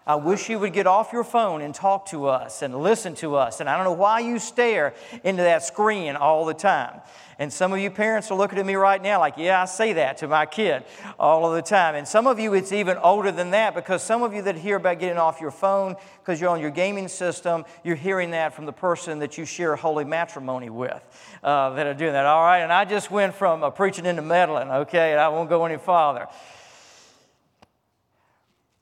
I 0.08 0.16
wish 0.16 0.50
you 0.50 0.58
would 0.60 0.72
get 0.72 0.88
off 0.88 1.12
your 1.12 1.26
phone 1.26 1.62
and 1.62 1.76
talk 1.76 2.06
to 2.08 2.28
us 2.28 2.62
and 2.62 2.74
listen 2.82 3.14
to 3.16 3.36
us. 3.36 3.60
And 3.60 3.70
I 3.70 3.76
don't 3.76 3.84
know 3.84 3.92
why 3.92 4.22
you 4.22 4.40
stare 4.40 4.94
into 5.26 5.44
that 5.44 5.64
screen 5.64 6.16
all 6.16 6.46
the 6.46 6.54
time. 6.54 7.02
And 7.40 7.52
some 7.52 7.74
of 7.74 7.80
you 7.80 7.92
parents 7.92 8.32
are 8.32 8.38
looking 8.38 8.58
at 8.58 8.66
me 8.66 8.76
right 8.76 9.02
now 9.04 9.20
like, 9.20 9.36
yeah, 9.38 9.62
I 9.62 9.66
say 9.66 9.94
that 9.94 10.18
to 10.20 10.28
my 10.28 10.46
kid 10.46 10.86
all 11.20 11.46
of 11.46 11.56
the 11.56 11.62
time. 11.62 11.94
And 11.94 12.08
some 12.08 12.26
of 12.26 12.40
you, 12.40 12.54
it's 12.54 12.72
even 12.72 12.98
older 12.98 13.32
than 13.34 13.52
that 13.52 13.76
because 13.76 14.02
some 14.02 14.24
of 14.24 14.34
you 14.34 14.42
that 14.44 14.56
hear 14.56 14.78
about 14.78 15.00
getting 15.00 15.18
off 15.18 15.42
your 15.42 15.52
phone 15.52 15.98
because 16.20 16.40
you're 16.40 16.50
on 16.50 16.62
your 16.62 16.72
gaming 16.72 17.10
system, 17.10 17.66
you're 17.84 17.98
hearing 17.98 18.32
that 18.32 18.54
from 18.54 18.66
the 18.66 18.74
person 18.74 19.20
that 19.20 19.38
you 19.38 19.44
share 19.44 19.76
holy 19.76 20.06
matrimony 20.06 20.70
with 20.70 21.04
uh, 21.44 21.72
that 21.72 21.86
are 21.86 21.94
doing 21.94 22.14
that. 22.14 22.26
All 22.26 22.44
right. 22.44 22.60
And 22.60 22.72
I 22.72 22.86
just 22.86 23.12
went 23.12 23.36
from 23.36 23.62
uh, 23.62 23.70
preaching 23.72 24.06
into 24.06 24.22
meddling, 24.22 24.70
okay? 24.70 25.12
And 25.12 25.20
I 25.20 25.28
won't 25.28 25.50
go 25.50 25.66
any 25.66 25.78
farther. 25.78 26.28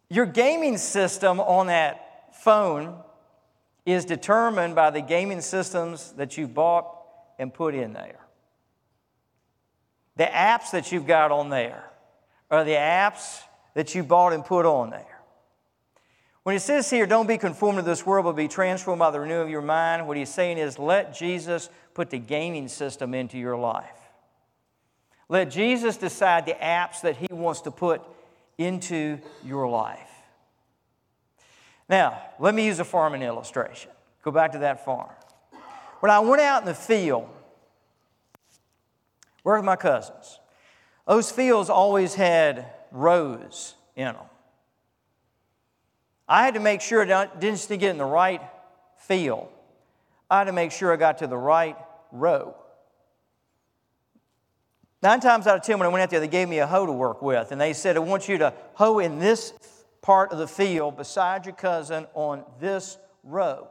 Your 0.09 0.25
gaming 0.25 0.77
system 0.77 1.39
on 1.39 1.67
that 1.67 2.35
phone 2.35 3.01
is 3.85 4.05
determined 4.05 4.75
by 4.75 4.89
the 4.89 5.01
gaming 5.01 5.41
systems 5.41 6.11
that 6.13 6.37
you 6.37 6.47
bought 6.47 6.87
and 7.37 7.53
put 7.53 7.75
in 7.75 7.93
there. 7.93 8.19
The 10.15 10.25
apps 10.25 10.71
that 10.71 10.91
you've 10.91 11.07
got 11.07 11.31
on 11.31 11.49
there 11.49 11.83
are 12.49 12.63
the 12.63 12.71
apps 12.71 13.41
that 13.73 13.93
you 13.93 14.03
bought 14.03 14.33
and 14.33 14.45
put 14.45 14.65
on 14.65 14.89
there. 14.89 15.21
When 16.43 16.55
it 16.55 16.61
says 16.61 16.89
here, 16.89 17.07
don't 17.07 17.27
be 17.27 17.37
conformed 17.37 17.79
to 17.79 17.81
this 17.81 18.05
world, 18.05 18.25
but 18.25 18.35
be 18.35 18.47
transformed 18.47 18.99
by 18.99 19.09
the 19.11 19.19
renewal 19.19 19.41
of 19.41 19.49
your 19.49 19.63
mind, 19.63 20.07
what 20.07 20.15
he's 20.15 20.29
saying 20.29 20.59
is 20.59 20.77
let 20.77 21.15
Jesus 21.15 21.69
put 21.95 22.11
the 22.11 22.19
gaming 22.19 22.67
system 22.67 23.13
into 23.13 23.37
your 23.37 23.57
life. 23.57 23.89
Let 25.27 25.49
Jesus 25.49 25.97
decide 25.97 26.45
the 26.45 26.53
apps 26.53 27.01
that 27.01 27.17
he 27.17 27.27
wants 27.31 27.61
to 27.61 27.71
put 27.71 28.01
into 28.57 29.19
your 29.43 29.67
life. 29.67 30.09
Now, 31.87 32.21
let 32.39 32.55
me 32.55 32.65
use 32.65 32.79
a 32.79 32.85
farming 32.85 33.21
illustration. 33.21 33.91
Go 34.23 34.31
back 34.31 34.53
to 34.53 34.59
that 34.59 34.85
farm. 34.85 35.11
When 35.99 36.11
I 36.11 36.19
went 36.19 36.41
out 36.41 36.61
in 36.61 36.67
the 36.67 36.73
field, 36.73 37.29
where 39.43 39.55
with 39.55 39.65
my 39.65 39.75
cousins, 39.75 40.39
those 41.07 41.31
fields 41.31 41.69
always 41.69 42.15
had 42.15 42.65
rows 42.91 43.75
in 43.95 44.05
them. 44.05 44.17
I 46.27 46.43
had 46.43 46.55
to 46.55 46.59
make 46.59 46.81
sure 46.81 47.01
I 47.01 47.27
didn't 47.27 47.67
get 47.67 47.83
in 47.83 47.97
the 47.97 48.05
right 48.05 48.41
field. 48.97 49.47
I 50.29 50.39
had 50.39 50.45
to 50.45 50.53
make 50.53 50.71
sure 50.71 50.91
I 50.91 50.95
got 50.95 51.19
to 51.19 51.27
the 51.27 51.37
right 51.37 51.77
row. 52.11 52.55
Nine 55.05 55.19
times 55.19 55.45
out 55.45 55.55
of 55.55 55.61
ten, 55.61 55.77
when 55.77 55.85
I 55.85 55.91
went 55.91 56.01
out 56.01 56.09
there, 56.09 56.19
they 56.19 56.27
gave 56.27 56.49
me 56.49 56.57
a 56.57 56.65
hoe 56.65 56.87
to 56.87 56.91
work 56.91 57.21
with, 57.21 57.51
and 57.51 57.61
they 57.61 57.73
said, 57.73 57.95
I 57.95 57.99
want 57.99 58.27
you 58.27 58.39
to 58.39 58.55
hoe 58.73 58.97
in 58.97 59.19
this 59.19 59.53
part 60.01 60.31
of 60.31 60.39
the 60.39 60.47
field 60.47 60.97
beside 60.97 61.45
your 61.45 61.53
cousin 61.53 62.07
on 62.15 62.43
this 62.59 62.97
row. 63.23 63.67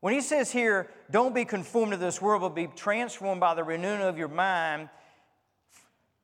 When 0.00 0.12
he 0.12 0.20
says 0.20 0.52
here, 0.52 0.90
don't 1.10 1.34
be 1.34 1.46
conformed 1.46 1.92
to 1.92 1.96
this 1.96 2.20
world, 2.20 2.42
but 2.42 2.50
be 2.50 2.66
transformed 2.66 3.40
by 3.40 3.54
the 3.54 3.64
renewing 3.64 4.02
of 4.02 4.18
your 4.18 4.28
mind, 4.28 4.90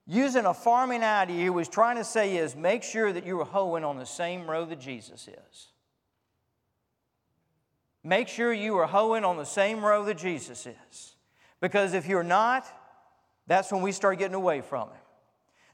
using 0.06 0.44
a 0.44 0.52
farming 0.52 1.02
idea, 1.02 1.44
he 1.44 1.48
was 1.48 1.68
trying 1.68 1.96
to 1.96 2.04
say 2.04 2.36
is 2.36 2.54
make 2.54 2.82
sure 2.82 3.14
that 3.14 3.24
you're 3.24 3.46
hoeing 3.46 3.82
on 3.82 3.96
the 3.96 4.04
same 4.04 4.46
row 4.46 4.66
that 4.66 4.78
Jesus 4.78 5.26
is. 5.26 5.68
Make 8.04 8.28
sure 8.28 8.52
you 8.52 8.76
are 8.76 8.88
hoeing 8.88 9.24
on 9.24 9.38
the 9.38 9.46
same 9.46 9.82
row 9.82 10.04
that 10.04 10.18
Jesus 10.18 10.66
is. 10.66 11.14
Because 11.62 11.94
if 11.94 12.06
you're 12.06 12.22
not, 12.22 12.70
that's 13.48 13.72
when 13.72 13.82
we 13.82 13.90
start 13.90 14.18
getting 14.18 14.34
away 14.34 14.60
from 14.60 14.88
Him. 14.88 14.98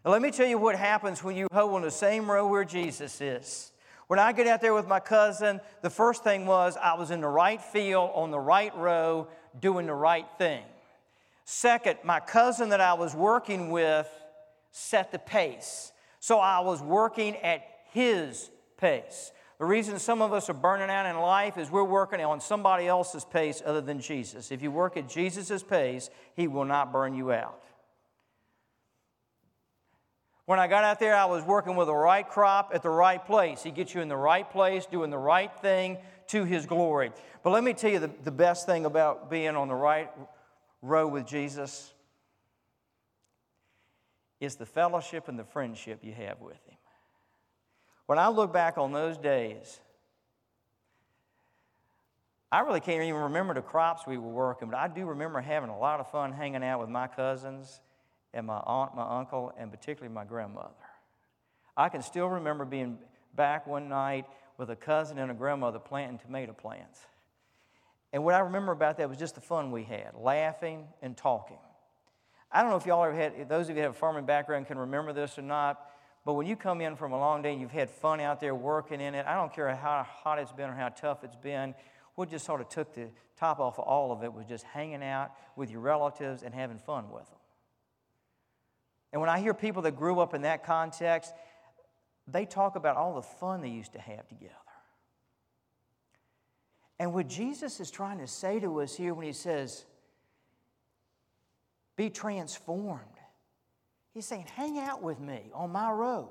Now, 0.05 0.13
let 0.13 0.23
me 0.23 0.31
tell 0.31 0.47
you 0.47 0.59
what 0.59 0.77
happens 0.77 1.23
when 1.23 1.37
you 1.37 1.49
hoe 1.53 1.75
on 1.75 1.83
the 1.83 1.91
same 1.91 2.31
row 2.31 2.47
where 2.47 2.65
Jesus 2.65 3.21
is. 3.21 3.73
When 4.07 4.19
I 4.19 4.33
get 4.33 4.47
out 4.47 4.61
there 4.61 4.75
with 4.75 4.87
my 4.87 5.01
cousin, 5.01 5.61
the 5.83 5.91
first 5.91 6.25
thing 6.25 6.47
was 6.47 6.77
I 6.77 6.95
was 6.95 7.11
in 7.11 7.21
the 7.21 7.29
right 7.29 7.61
field, 7.61 8.11
on 8.15 8.31
the 8.31 8.39
right 8.39 8.75
row, 8.77 9.29
doing 9.59 9.87
the 9.87 9.95
right 9.95 10.27
thing. 10.39 10.63
Second, 11.45 11.99
my 12.05 12.21
cousin 12.21 12.71
that 12.71 12.81
I 12.81 12.95
was 12.95 13.15
working 13.15 13.71
with 13.71 14.09
set 14.71 15.11
the 15.11 15.19
pace. 15.19 15.93
So 16.21 16.39
I 16.39 16.61
was 16.61 16.83
working 16.83 17.37
at 17.39 17.67
his 17.93 18.51
pace. 18.77 19.33
The 19.59 19.65
reason 19.65 19.99
some 19.99 20.21
of 20.21 20.33
us 20.33 20.51
are 20.51 20.55
burning 20.55 20.91
out 20.91 21.07
in 21.07 21.17
life 21.21 21.59
is 21.59 21.71
we're 21.71 21.85
working 21.85 22.21
on 22.21 22.41
somebody 22.41 22.87
else's 22.87 23.25
pace 23.25 23.63
other 23.65 23.81
than 23.81 24.01
Jesus. 24.01 24.51
If 24.51 24.63
you 24.63 24.71
work 24.71 24.97
at 24.97 25.09
Jesus' 25.09 25.63
pace, 25.63 26.11
he 26.35 26.49
will 26.49 26.65
not 26.65 26.93
burn 26.93 27.15
you 27.15 27.33
out. 27.33 27.61
When 30.47 30.59
I 30.59 30.67
got 30.67 30.85
out 30.85 30.99
there, 30.99 31.15
I 31.15 31.25
was 31.25 31.43
working 31.43 31.75
with 31.75 31.87
the 31.87 31.95
right 31.95 32.29
crop 32.29 32.73
at 32.75 32.83
the 32.83 32.91
right 32.91 33.25
place. 33.25 33.63
He 33.63 33.71
gets 33.71 33.95
you 33.95 34.03
in 34.03 34.09
the 34.09 34.17
right 34.17 34.49
place, 34.49 34.85
doing 34.85 35.11
the 35.11 35.19
right 35.19 35.51
thing 35.61 35.97
to 36.29 36.45
His 36.45 36.67
glory. 36.67 37.13
But 37.43 37.51
let 37.51 37.65
me 37.65 37.73
tell 37.73 37.91
you 37.91 37.99
the, 37.99 38.11
the 38.25 38.31
best 38.31 38.67
thing 38.67 38.85
about 38.85 39.31
being 39.31 39.57
on 39.57 39.69
the 39.69 39.75
right 39.75 40.11
row 40.83 41.07
with 41.07 41.27
Jesus 41.27 41.95
is 44.39 44.57
the 44.57 44.67
fellowship 44.67 45.29
and 45.29 45.39
the 45.39 45.45
friendship 45.45 46.01
you 46.03 46.13
have 46.13 46.41
with 46.41 46.59
Him. 46.67 46.74
When 48.07 48.19
I 48.19 48.29
look 48.29 48.53
back 48.53 48.77
on 48.77 48.93
those 48.93 49.17
days, 49.17 49.81
I 52.53 52.61
really 52.61 52.81
can't 52.81 53.03
even 53.03 53.23
remember 53.23 53.55
the 53.55 53.63
crops 53.63 54.07
we 54.07 54.19
were 54.19 54.31
working, 54.31 54.69
but 54.69 54.79
I 54.79 54.89
do 54.89 55.07
remember 55.07 55.41
having 55.41 55.71
a 55.71 55.79
lot 55.79 56.01
of 56.01 56.11
fun 56.11 56.33
hanging 56.33 56.63
out 56.63 56.81
with 56.81 56.89
my 56.89 57.09
cousins 57.09 57.81
and 58.33 58.47
my 58.47 58.59
aunt, 58.59 58.95
my 58.95 59.19
uncle, 59.19 59.53
and 59.59 59.71
particularly 59.71 60.15
my 60.15 60.25
grandmother. 60.25 60.71
I 61.77 61.89
can 61.89 62.03
still 62.03 62.29
remember 62.29 62.65
being 62.65 62.99
back 63.35 63.67
one 63.67 63.89
night 63.89 64.27
with 64.59 64.71
a 64.71 64.77
cousin 64.77 65.19
and 65.19 65.31
a 65.31 65.35
grandmother 65.35 65.79
planting 65.81 66.19
tomato 66.19 66.53
plants. 66.53 67.01
And 68.13 68.23
what 68.23 68.35
I 68.35 68.41
remember 68.41 68.71
about 68.71 68.99
that 68.99 69.09
was 69.09 69.19
just 69.19 69.35
the 69.35 69.41
fun 69.41 69.73
we 69.73 69.83
had, 69.83 70.13
laughing 70.15 70.87
and 71.03 71.17
talking. 71.17 71.59
I 72.53 72.63
don't 72.63 72.71
know 72.71 72.77
if 72.77 72.87
y'all 72.87 73.03
ever 73.03 73.17
had, 73.17 73.49
those 73.49 73.69
of 73.69 73.71
you 73.71 73.81
who 73.81 73.83
have 73.83 73.97
a 73.97 73.99
farming 73.99 74.27
background 74.27 74.69
can 74.69 74.79
remember 74.79 75.13
this 75.13 75.37
or 75.37 75.43
not, 75.43 75.91
but 76.25 76.35
when 76.35 76.47
you 76.47 76.57
come 76.57 76.81
in 76.81 76.97
from 76.97 77.13
a 77.13 77.19
long 77.19 77.43
day 77.43 77.53
and 77.53 77.61
you've 77.61 77.71
had 77.71 77.91
fun 77.91 78.21
out 78.21 78.41
there 78.41 78.55
working 78.55 79.01
in 79.01 79.15
it, 79.15 79.27
I 79.27 79.35
don't 79.35 79.53
care 79.53 79.75
how 79.75 80.07
hot 80.09 80.39
it's 80.39 80.53
been 80.53 80.71
or 80.71 80.75
how 80.75 80.89
tough 80.89 81.23
it's 81.23 81.37
been, 81.37 81.75
we 82.17 82.27
just 82.27 82.47
sort 82.47 82.61
of 82.61 82.69
took 82.69 82.95
the 82.95 83.09
top 83.37 83.61
off 83.61 83.79
of 83.79 83.85
all 83.85 84.13
of 84.13 84.23
it 84.23 84.33
was 84.33 84.47
just 84.47 84.65
hanging 84.65 85.03
out 85.03 85.33
with 85.57 85.71
your 85.71 85.81
relatives 85.81 86.43
and 86.43 86.55
having 86.55 86.79
fun 86.79 87.11
with 87.11 87.29
them. 87.29 87.39
And 89.13 89.21
when 89.21 89.31
I 89.31 89.39
hear 89.41 89.55
people 89.55 89.83
that 89.83 89.97
grew 89.97 90.21
up 90.21 90.35
in 90.35 90.43
that 90.43 90.65
context, 90.65 91.33
they 92.27 92.47
talk 92.47 92.77
about 92.77 92.97
all 92.97 93.15
the 93.15 93.23
fun 93.23 93.61
they 93.61 93.69
used 93.69 93.93
to 93.93 94.01
have 94.01 94.27
together. 94.29 94.55
And 96.99 97.13
what 97.13 97.29
Jesus 97.29 97.81
is 97.81 97.91
trying 97.91 98.19
to 98.19 98.27
say 98.27 98.61
to 98.61 98.81
us 98.81 98.97
here 98.97 99.15
when 99.15 99.27
he 99.27 99.33
says, 99.33 99.85
be 101.97 102.11
transformed, 102.11 103.14
he's 104.15 104.25
saying, 104.25 104.47
hang 104.55 104.79
out 104.79 105.03
with 105.03 105.21
me 105.21 105.51
on 105.53 105.71
my 105.71 105.91
road. 105.91 106.31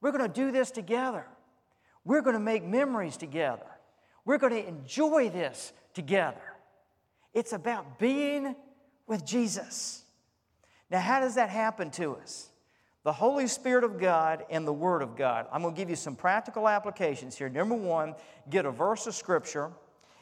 We're 0.00 0.12
going 0.12 0.30
to 0.30 0.40
do 0.40 0.52
this 0.52 0.70
together. 0.70 1.24
We're 2.04 2.20
going 2.20 2.34
to 2.34 2.40
make 2.40 2.64
memories 2.64 3.16
together. 3.16 3.64
We're 4.26 4.38
going 4.38 4.52
to 4.52 4.68
enjoy 4.68 5.30
this 5.30 5.72
together. 5.94 6.42
It's 7.32 7.52
about 7.52 7.98
being 7.98 8.54
with 9.06 9.24
Jesus. 9.24 10.02
Now, 10.90 11.00
how 11.00 11.20
does 11.20 11.36
that 11.36 11.48
happen 11.48 11.90
to 11.92 12.16
us? 12.16 12.50
The 13.04 13.12
Holy 13.12 13.46
Spirit 13.46 13.84
of 13.84 13.98
God 13.98 14.44
and 14.50 14.66
the 14.66 14.72
Word 14.72 15.02
of 15.02 15.16
God. 15.16 15.46
I'm 15.52 15.62
going 15.62 15.74
to 15.74 15.78
give 15.78 15.90
you 15.90 15.96
some 15.96 16.16
practical 16.16 16.68
applications 16.68 17.36
here. 17.36 17.48
Number 17.48 17.74
one, 17.74 18.14
get 18.48 18.64
a 18.64 18.70
verse 18.70 19.06
of 19.06 19.14
Scripture 19.14 19.70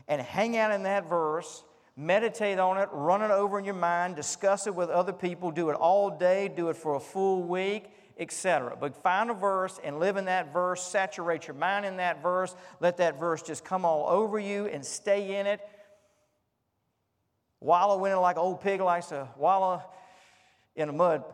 and 0.09 0.21
hang 0.21 0.57
out 0.57 0.73
in 0.73 0.83
that 0.83 1.09
verse, 1.09 1.65
meditate 1.97 2.59
on 2.59 2.79
it, 2.79 2.89
run 2.93 3.23
it 3.23 3.31
over 3.31 3.59
in 3.59 3.65
your 3.65 3.75
mind, 3.75 4.17
discuss 4.17 4.67
it 4.67 4.75
with 4.75 4.89
other 4.89 5.13
people, 5.13 5.51
do 5.51 5.71
it 5.71 5.75
all 5.75 6.11
day, 6.11 6.49
do 6.49 6.69
it 6.69 6.77
for 6.77 6.95
a 6.95 7.01
full 7.01 7.43
week, 7.43 7.91
etc. 8.19 8.77
But 8.79 9.03
find 9.03 9.31
a 9.31 9.35
verse 9.35 9.79
and 9.83 9.99
live 9.99 10.17
in 10.17 10.27
that 10.27 10.53
verse, 10.53 10.83
saturate 10.83 11.47
your 11.47 11.57
mind 11.57 11.85
in 11.85 11.99
that 11.99 12.23
verse, 12.23 12.55
let 12.81 12.97
that 12.99 13.19
verse 13.19 13.43
just 13.43 13.65
come 13.65 13.85
all 13.85 14.09
over 14.09 14.39
you 14.39 14.67
and 14.67 14.85
stay 14.85 15.39
in 15.39 15.47
it. 15.47 15.61
Wallow 17.61 18.05
in 18.05 18.13
it 18.13 18.17
like 18.17 18.37
an 18.37 18.43
old 18.43 18.61
pig 18.61 18.81
likes 18.81 19.07
to 19.09 19.29
wallow 19.37 19.83
in 20.75 20.89
a 20.89 20.93
mud 20.93 21.25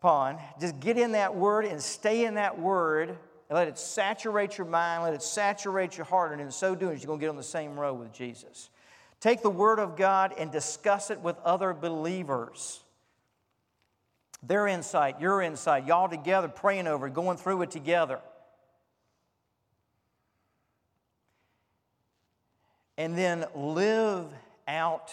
pond. 0.00 0.38
Just 0.60 0.78
get 0.78 0.98
in 0.98 1.12
that 1.12 1.34
word 1.34 1.64
and 1.64 1.80
stay 1.80 2.24
in 2.24 2.34
that 2.34 2.58
word 2.58 3.08
and 3.08 3.18
let 3.50 3.68
it 3.68 3.78
saturate 3.78 4.58
your 4.58 4.66
mind, 4.66 5.02
let 5.02 5.14
it 5.14 5.22
saturate 5.22 5.96
your 5.96 6.06
heart, 6.06 6.32
and 6.32 6.40
in 6.40 6.50
so 6.50 6.74
doing, 6.74 6.96
you're 6.98 7.06
going 7.06 7.18
to 7.18 7.22
get 7.22 7.30
on 7.30 7.36
the 7.36 7.42
same 7.42 7.78
road 7.78 7.94
with 7.94 8.12
Jesus. 8.12 8.70
Take 9.22 9.40
the 9.40 9.50
word 9.50 9.78
of 9.78 9.96
God 9.96 10.34
and 10.36 10.50
discuss 10.50 11.08
it 11.12 11.20
with 11.20 11.38
other 11.44 11.72
believers. 11.72 12.80
Their 14.42 14.66
insight, 14.66 15.20
your 15.20 15.40
insight, 15.40 15.86
y'all 15.86 16.08
together 16.08 16.48
praying 16.48 16.88
over 16.88 17.06
it, 17.06 17.14
going 17.14 17.36
through 17.36 17.62
it 17.62 17.70
together. 17.70 18.18
And 22.98 23.16
then 23.16 23.44
live 23.54 24.26
out 24.66 25.12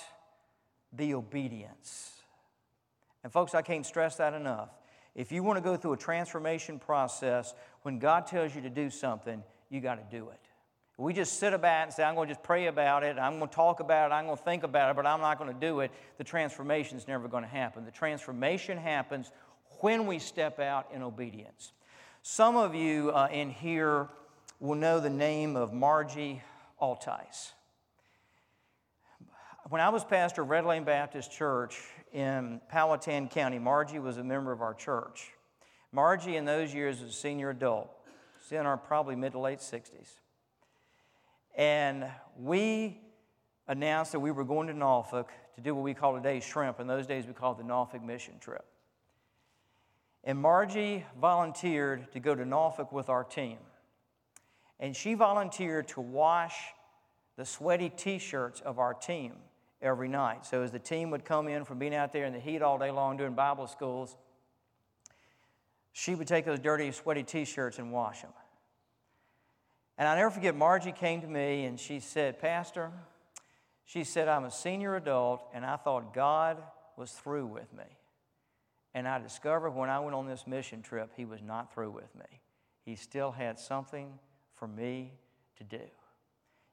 the 0.91 1.13
obedience. 1.13 2.11
And, 3.23 3.31
folks, 3.31 3.53
I 3.53 3.61
can't 3.61 3.85
stress 3.85 4.15
that 4.15 4.33
enough. 4.33 4.69
If 5.13 5.31
you 5.31 5.43
want 5.43 5.57
to 5.57 5.61
go 5.61 5.77
through 5.77 5.93
a 5.93 5.97
transformation 5.97 6.79
process, 6.79 7.53
when 7.83 7.99
God 7.99 8.25
tells 8.25 8.55
you 8.55 8.61
to 8.61 8.71
do 8.71 8.89
something, 8.89 9.43
you 9.69 9.81
got 9.81 9.95
to 9.97 10.17
do 10.17 10.29
it. 10.29 10.48
We 10.99 11.13
just 11.13 11.39
sit 11.39 11.53
about 11.53 11.83
and 11.83 11.93
say, 11.93 12.03
I'm 12.03 12.15
going 12.15 12.27
to 12.27 12.33
just 12.33 12.43
pray 12.43 12.67
about 12.67 13.03
it, 13.03 13.17
I'm 13.17 13.37
going 13.37 13.49
to 13.49 13.55
talk 13.55 13.79
about 13.79 14.11
it, 14.11 14.13
I'm 14.13 14.25
going 14.25 14.37
to 14.37 14.43
think 14.43 14.63
about 14.63 14.91
it, 14.91 14.95
but 14.97 15.05
I'm 15.05 15.21
not 15.21 15.37
going 15.39 15.53
to 15.53 15.59
do 15.59 15.79
it. 15.79 15.91
The 16.17 16.25
transformation 16.25 16.97
is 16.97 17.07
never 17.07 17.29
going 17.29 17.43
to 17.43 17.49
happen. 17.49 17.85
The 17.85 17.91
transformation 17.91 18.77
happens 18.77 19.31
when 19.79 20.07
we 20.07 20.19
step 20.19 20.59
out 20.59 20.89
in 20.93 21.01
obedience. 21.01 21.71
Some 22.21 22.57
of 22.57 22.75
you 22.75 23.11
uh, 23.11 23.29
in 23.31 23.49
here 23.49 24.09
will 24.59 24.75
know 24.75 24.99
the 24.99 25.09
name 25.09 25.55
of 25.55 25.71
Margie 25.71 26.41
Altice. 26.81 27.53
When 29.69 29.79
I 29.79 29.87
was 29.87 30.03
pastor 30.03 30.41
of 30.41 30.49
Red 30.49 30.65
Lane 30.65 30.83
Baptist 30.83 31.31
Church 31.31 31.79
in 32.13 32.59
Powhatan 32.69 33.27
County. 33.27 33.59
Margie 33.59 33.99
was 33.99 34.17
a 34.17 34.23
member 34.23 34.51
of 34.51 34.61
our 34.61 34.73
church. 34.73 35.31
Margie, 35.91 36.35
in 36.35 36.45
those 36.45 36.73
years, 36.73 37.01
was 37.01 37.11
a 37.11 37.13
senior 37.13 37.49
adult. 37.49 37.89
In 38.51 38.65
our 38.65 38.77
probably 38.77 39.15
mid 39.15 39.33
to 39.33 39.39
late 39.39 39.59
60s. 39.59 40.09
And 41.55 42.05
we 42.37 43.01
announced 43.67 44.11
that 44.13 44.19
we 44.19 44.31
were 44.31 44.43
going 44.43 44.67
to 44.67 44.73
Norfolk 44.73 45.29
to 45.55 45.61
do 45.61 45.75
what 45.75 45.83
we 45.83 45.93
call 45.93 46.15
today 46.15 46.39
shrimp. 46.39 46.79
In 46.79 46.87
those 46.87 47.05
days, 47.05 47.25
we 47.27 47.33
called 47.33 47.59
the 47.59 47.63
Norfolk 47.63 48.03
mission 48.03 48.35
trip. 48.39 48.65
And 50.23 50.37
Margie 50.37 51.05
volunteered 51.19 52.11
to 52.13 52.19
go 52.19 52.35
to 52.35 52.45
Norfolk 52.45 52.91
with 52.91 53.09
our 53.09 53.23
team. 53.23 53.57
And 54.79 54.95
she 54.95 55.13
volunteered 55.13 55.87
to 55.89 56.01
wash 56.01 56.55
the 57.37 57.45
sweaty 57.45 57.89
t 57.89 58.17
shirts 58.17 58.61
of 58.61 58.79
our 58.79 58.93
team 58.93 59.33
every 59.81 60.07
night. 60.07 60.45
So 60.45 60.61
as 60.61 60.71
the 60.71 60.79
team 60.79 61.09
would 61.11 61.23
come 61.23 61.47
in 61.47 61.63
from 61.65 61.79
being 61.79 61.95
out 61.95 62.11
there 62.11 62.25
in 62.25 62.33
the 62.33 62.39
heat 62.39 62.61
all 62.61 62.77
day 62.77 62.91
long 62.91 63.17
doing 63.17 63.33
Bible 63.33 63.67
schools, 63.67 64.17
she 65.93 66.15
would 66.15 66.27
take 66.27 66.45
those 66.45 66.59
dirty, 66.59 66.91
sweaty 66.91 67.23
t 67.23 67.45
shirts 67.45 67.79
and 67.79 67.91
wash 67.91 68.21
them. 68.21 68.31
And 69.99 70.07
I 70.07 70.15
never 70.15 70.31
forget, 70.31 70.55
Margie 70.55 70.93
came 70.93 71.19
to 71.21 71.27
me 71.27 71.65
and 71.65 71.77
she 71.77 71.99
said, 71.99 72.39
Pastor, 72.39 72.89
she 73.83 74.05
said, 74.05 74.29
I'm 74.29 74.45
a 74.45 74.51
senior 74.51 74.95
adult 74.95 75.43
and 75.53 75.65
I 75.65 75.75
thought 75.75 76.13
God 76.13 76.57
was 76.95 77.11
through 77.11 77.47
with 77.47 77.71
me. 77.73 77.83
And 78.93 79.07
I 79.07 79.19
discovered 79.19 79.71
when 79.71 79.89
I 79.89 79.99
went 79.99 80.15
on 80.15 80.25
this 80.25 80.47
mission 80.47 80.81
trip, 80.81 81.11
He 81.17 81.25
was 81.25 81.41
not 81.41 81.73
through 81.73 81.91
with 81.91 82.15
me. 82.15 82.39
He 82.85 82.95
still 82.95 83.31
had 83.31 83.59
something 83.59 84.17
for 84.55 84.67
me 84.67 85.11
to 85.57 85.63
do. 85.65 85.83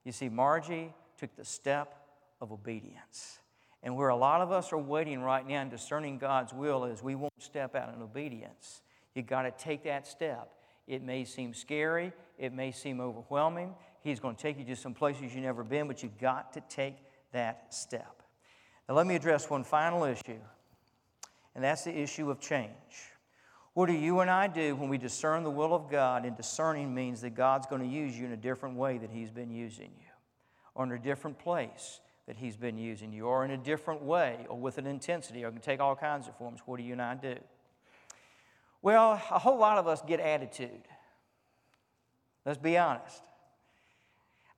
You 0.04 0.12
see, 0.12 0.28
Margie 0.28 0.94
took 1.18 1.34
the 1.34 1.44
step 1.44 1.94
of 2.40 2.52
obedience. 2.52 3.40
And 3.82 3.96
where 3.96 4.08
a 4.08 4.16
lot 4.16 4.40
of 4.40 4.52
us 4.52 4.72
are 4.72 4.78
waiting 4.78 5.20
right 5.20 5.46
now 5.46 5.62
and 5.62 5.70
discerning 5.70 6.18
God's 6.18 6.52
will 6.52 6.84
is 6.84 7.02
we 7.02 7.16
won't 7.16 7.32
step 7.40 7.74
out 7.74 7.92
in 7.92 8.00
obedience. 8.00 8.82
You 9.14 9.22
got 9.22 9.42
to 9.42 9.50
take 9.50 9.82
that 9.84 10.06
step. 10.06 10.50
It 10.86 11.02
may 11.02 11.24
seem 11.24 11.52
scary, 11.52 12.12
it 12.38 12.52
may 12.52 12.70
seem 12.70 13.00
overwhelming. 13.00 13.74
He's 14.02 14.20
going 14.20 14.36
to 14.36 14.42
take 14.42 14.58
you 14.58 14.64
to 14.66 14.76
some 14.76 14.94
places 14.94 15.34
you've 15.34 15.44
never 15.44 15.64
been, 15.64 15.88
but 15.88 16.02
you've 16.02 16.18
got 16.18 16.52
to 16.52 16.62
take 16.68 16.96
that 17.32 17.74
step. 17.74 18.22
Now, 18.88 18.94
let 18.94 19.06
me 19.06 19.16
address 19.16 19.50
one 19.50 19.64
final 19.64 20.04
issue, 20.04 20.38
and 21.54 21.64
that's 21.64 21.84
the 21.84 21.96
issue 21.96 22.30
of 22.30 22.38
change. 22.38 22.70
What 23.74 23.86
do 23.86 23.92
you 23.92 24.20
and 24.20 24.30
I 24.30 24.46
do 24.46 24.76
when 24.76 24.88
we 24.88 24.96
discern 24.96 25.42
the 25.42 25.50
will 25.50 25.74
of 25.74 25.90
God? 25.90 26.24
And 26.24 26.36
discerning 26.36 26.94
means 26.94 27.20
that 27.20 27.34
God's 27.34 27.66
going 27.66 27.82
to 27.82 27.88
use 27.88 28.16
you 28.16 28.24
in 28.24 28.32
a 28.32 28.36
different 28.36 28.76
way 28.76 28.96
that 28.98 29.10
He's 29.10 29.30
been 29.30 29.50
using 29.50 29.90
you, 29.98 30.06
or 30.74 30.84
in 30.84 30.92
a 30.92 30.98
different 30.98 31.38
place 31.38 32.00
that 32.26 32.36
He's 32.36 32.56
been 32.56 32.78
using 32.78 33.12
you, 33.12 33.26
or 33.26 33.44
in 33.44 33.50
a 33.50 33.56
different 33.56 34.02
way, 34.02 34.46
or 34.48 34.56
with 34.56 34.78
an 34.78 34.86
intensity, 34.86 35.44
or 35.44 35.50
can 35.50 35.60
take 35.60 35.80
all 35.80 35.96
kinds 35.96 36.28
of 36.28 36.36
forms. 36.36 36.60
What 36.64 36.78
do 36.78 36.84
you 36.84 36.92
and 36.92 37.02
I 37.02 37.16
do? 37.16 37.34
Well, 38.82 39.12
a 39.12 39.38
whole 39.38 39.58
lot 39.58 39.78
of 39.78 39.86
us 39.86 40.02
get 40.06 40.20
attitude. 40.20 40.82
Let's 42.44 42.58
be 42.58 42.78
honest. 42.78 43.22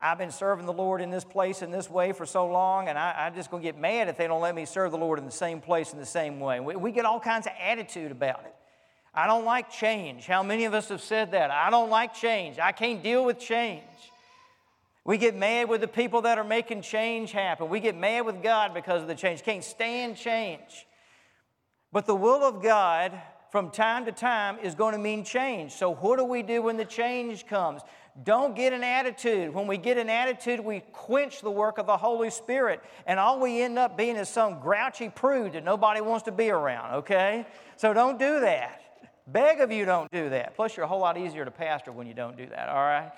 I've 0.01 0.19
been 0.19 0.31
serving 0.31 0.67
the 0.67 0.73
Lord 0.73 1.01
in 1.01 1.11
this 1.11 1.25
place 1.25 1.61
in 1.61 1.73
this 1.73 1.91
way 1.91 2.13
for 2.13 2.25
so 2.25 2.47
long, 2.47 2.89
and 2.89 2.97
I, 2.97 3.27
am 3.27 3.35
just 3.35 3.51
going 3.51 3.63
to 3.63 3.69
get 3.69 3.81
mad 3.81 4.09
if 4.09 4.17
they 4.17 4.29
don't 4.29 4.41
let 4.41 4.55
me 4.55 4.65
serve 4.65 4.93
the 4.93 4.99
Lord 4.99 5.19
in 5.19 5.25
the 5.25 5.33
same 5.33 5.61
place 5.61 5.93
in 5.93 5.99
the 5.99 6.07
same 6.07 6.39
way. 6.39 6.61
We, 6.61 6.77
we 6.77 6.93
get 6.93 7.05
all 7.05 7.19
kinds 7.19 7.47
of 7.47 7.53
attitude 7.61 8.13
about 8.13 8.45
it. 8.45 8.55
I 9.13 9.27
don't 9.27 9.45
like 9.45 9.73
change. 9.73 10.27
How 10.27 10.45
many 10.45 10.67
of 10.67 10.75
us 10.75 10.91
have 10.91 11.03
said 11.03 11.33
that? 11.33 11.51
I 11.51 11.71
don't 11.71 11.91
like 11.91 12.15
change. 12.15 12.61
I 12.61 12.71
can't 12.71 13.03
deal 13.03 13.25
with 13.25 13.41
change. 13.41 13.83
We 15.05 15.17
get 15.17 15.35
mad 15.35 15.69
with 15.69 15.81
the 15.81 15.89
people 15.89 16.23
that 16.23 16.39
are 16.39 16.45
making 16.45 16.83
change 16.83 17.33
happen. 17.33 17.69
We 17.69 17.81
get 17.81 17.97
mad 17.97 18.27
with 18.27 18.43
God 18.43 18.75
because 18.75 19.03
of 19.03 19.09
the 19.09 19.15
change. 19.17 19.43
Can't 19.43 19.65
stand 19.65 20.17
change. 20.17 20.87
But 21.91 22.07
the 22.07 22.15
will 22.15 22.45
of 22.45 22.63
God 22.63 23.19
from 23.51 23.71
time 23.71 24.05
to 24.05 24.13
time 24.13 24.59
is 24.63 24.75
going 24.75 24.93
to 24.93 24.99
mean 24.99 25.25
change. 25.25 25.73
So, 25.73 25.95
what 25.95 26.19
do 26.19 26.25
we 26.25 26.43
do 26.43 26.63
when 26.63 26.77
the 26.77 26.85
change 26.85 27.47
comes? 27.47 27.83
Don't 28.25 28.57
get 28.57 28.73
an 28.73 28.83
attitude. 28.83 29.55
When 29.55 29.67
we 29.67 29.79
get 29.79 29.97
an 29.97 30.11
attitude, 30.11 30.61
we 30.61 30.81
quench 30.93 31.41
the 31.41 31.51
work 31.51 31.79
of 31.79 31.87
the 31.87 31.97
Holy 31.97 32.31
Spirit, 32.31 32.83
and 33.07 33.19
all 33.19 33.41
we 33.41 33.63
end 33.63 33.79
up 33.79 33.97
being 33.97 34.17
is 34.17 34.29
some 34.29 34.61
grouchy 34.61 35.09
prude 35.09 35.53
that 35.53 35.65
nobody 35.65 36.01
wants 36.01 36.25
to 36.25 36.33
be 36.33 36.51
around, 36.51 36.97
okay? 36.97 37.47
So, 37.77 37.95
don't 37.95 38.19
do 38.19 38.41
that. 38.41 38.83
Beg 39.27 39.61
of 39.61 39.71
you, 39.71 39.85
don't 39.85 40.11
do 40.11 40.31
that. 40.31 40.57
Plus, 40.57 40.77
you're 40.77 40.85
a 40.85 40.89
whole 40.89 41.01
lot 41.01 41.19
easier 41.19 41.45
to 41.45 41.51
pastor 41.51 41.93
when 41.93 42.07
you 42.07 42.15
don't 42.15 42.37
do 42.37 42.47
that, 42.47 42.69
all 42.69 42.77
right? 42.77 43.13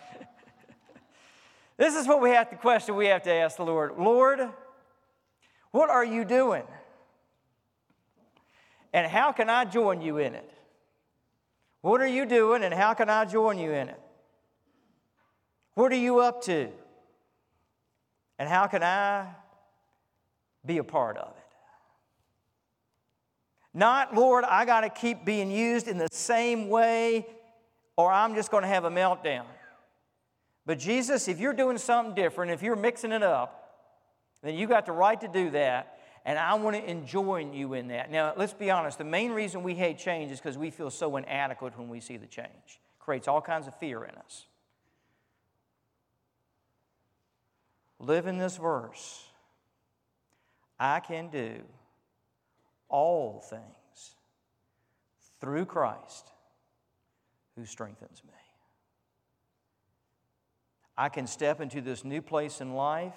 this 1.77 1.95
is 1.95 2.07
what 2.07 2.21
we 2.21 2.31
have 2.31 2.51
to 2.51 2.57
question 2.57 2.97
we 2.97 3.07
have 3.07 3.23
to 3.23 3.33
ask 3.33 3.57
the 3.57 3.65
Lord 3.65 3.93
Lord, 3.97 4.41
what 5.71 5.89
are 5.89 6.05
you 6.05 6.25
doing? 6.25 6.65
And 8.93 9.07
how 9.07 9.33
can 9.33 9.49
I 9.49 9.65
join 9.65 10.01
you 10.01 10.19
in 10.19 10.35
it? 10.35 10.51
What 11.83 12.01
are 12.01 12.07
you 12.07 12.27
doing 12.27 12.63
and 12.63 12.75
how 12.75 12.95
can 12.95 13.09
I 13.09 13.25
join 13.25 13.59
you 13.59 13.73
in 13.73 13.89
it? 13.89 14.01
What 15.75 15.93
are 15.93 15.97
you 15.97 16.21
up 16.21 16.43
to? 16.43 16.69
And 18.39 18.49
how 18.49 18.67
can 18.67 18.83
I 18.83 19.29
be 20.67 20.79
a 20.79 20.85
part 20.85 21.17
of 21.17 21.29
it? 21.29 21.37
Not, 23.73 24.15
Lord, 24.15 24.45
I 24.45 24.65
got 24.65 24.81
to 24.81 24.91
keep 24.91 25.25
being 25.25 25.51
used 25.51 25.87
in 25.87 25.97
the 25.97 26.09
same 26.11 26.69
way 26.69 27.27
or 27.97 28.13
I'm 28.13 28.35
just 28.35 28.51
going 28.51 28.63
to 28.63 28.69
have 28.69 28.85
a 28.85 28.91
meltdown. 28.91 29.45
But 30.67 30.79
Jesus, 30.79 31.29
if 31.29 31.39
you're 31.39 31.53
doing 31.53 31.79
something 31.79 32.15
different, 32.15 32.51
if 32.51 32.63
you're 32.63 32.77
mixing 32.77 33.13
it 33.13 33.23
up, 33.23 33.57
then 34.43 34.55
you 34.55 34.67
got 34.67 34.87
the 34.87 34.93
right 34.93 35.21
to 35.21 35.29
do 35.29 35.51
that 35.51 36.00
and 36.25 36.39
I 36.39 36.55
want 36.55 36.77
to 36.77 36.91
enjoin 36.91 37.53
you 37.53 37.75
in 37.75 37.89
that. 37.89 38.11
Now, 38.11 38.35
let's 38.37 38.53
be 38.53 38.71
honest, 38.71 38.99
the 38.99 39.05
main 39.05 39.33
reason 39.33 39.63
we 39.63 39.75
hate 39.75 39.99
change 39.99 40.31
is 40.31 40.39
because 40.39 40.59
we 40.59 40.71
feel 40.71 40.91
so 40.91 41.17
inadequate 41.17 41.79
when 41.79 41.89
we 41.89 42.01
see 42.01 42.17
the 42.17 42.27
change. 42.27 42.49
It 42.67 42.99
creates 42.99 43.27
all 43.27 43.41
kinds 43.41 43.67
of 43.67 43.75
fear 43.79 44.05
in 44.05 44.15
us. 44.17 44.47
Live 47.99 48.27
in 48.27 48.39
this 48.39 48.57
verse. 48.57 49.25
I 50.79 51.01
can 51.01 51.29
do 51.29 51.63
all 52.89 53.41
things 53.49 54.15
through 55.41 55.67
Christ 55.67 56.33
who 57.57 57.65
strengthens 57.65 58.23
me. 58.25 58.33
I 60.97 61.09
can 61.09 61.27
step 61.27 61.61
into 61.63 61.81
this 61.81 62.05
new 62.05 62.21
place 62.21 62.61
in 62.61 62.75
life 62.75 63.15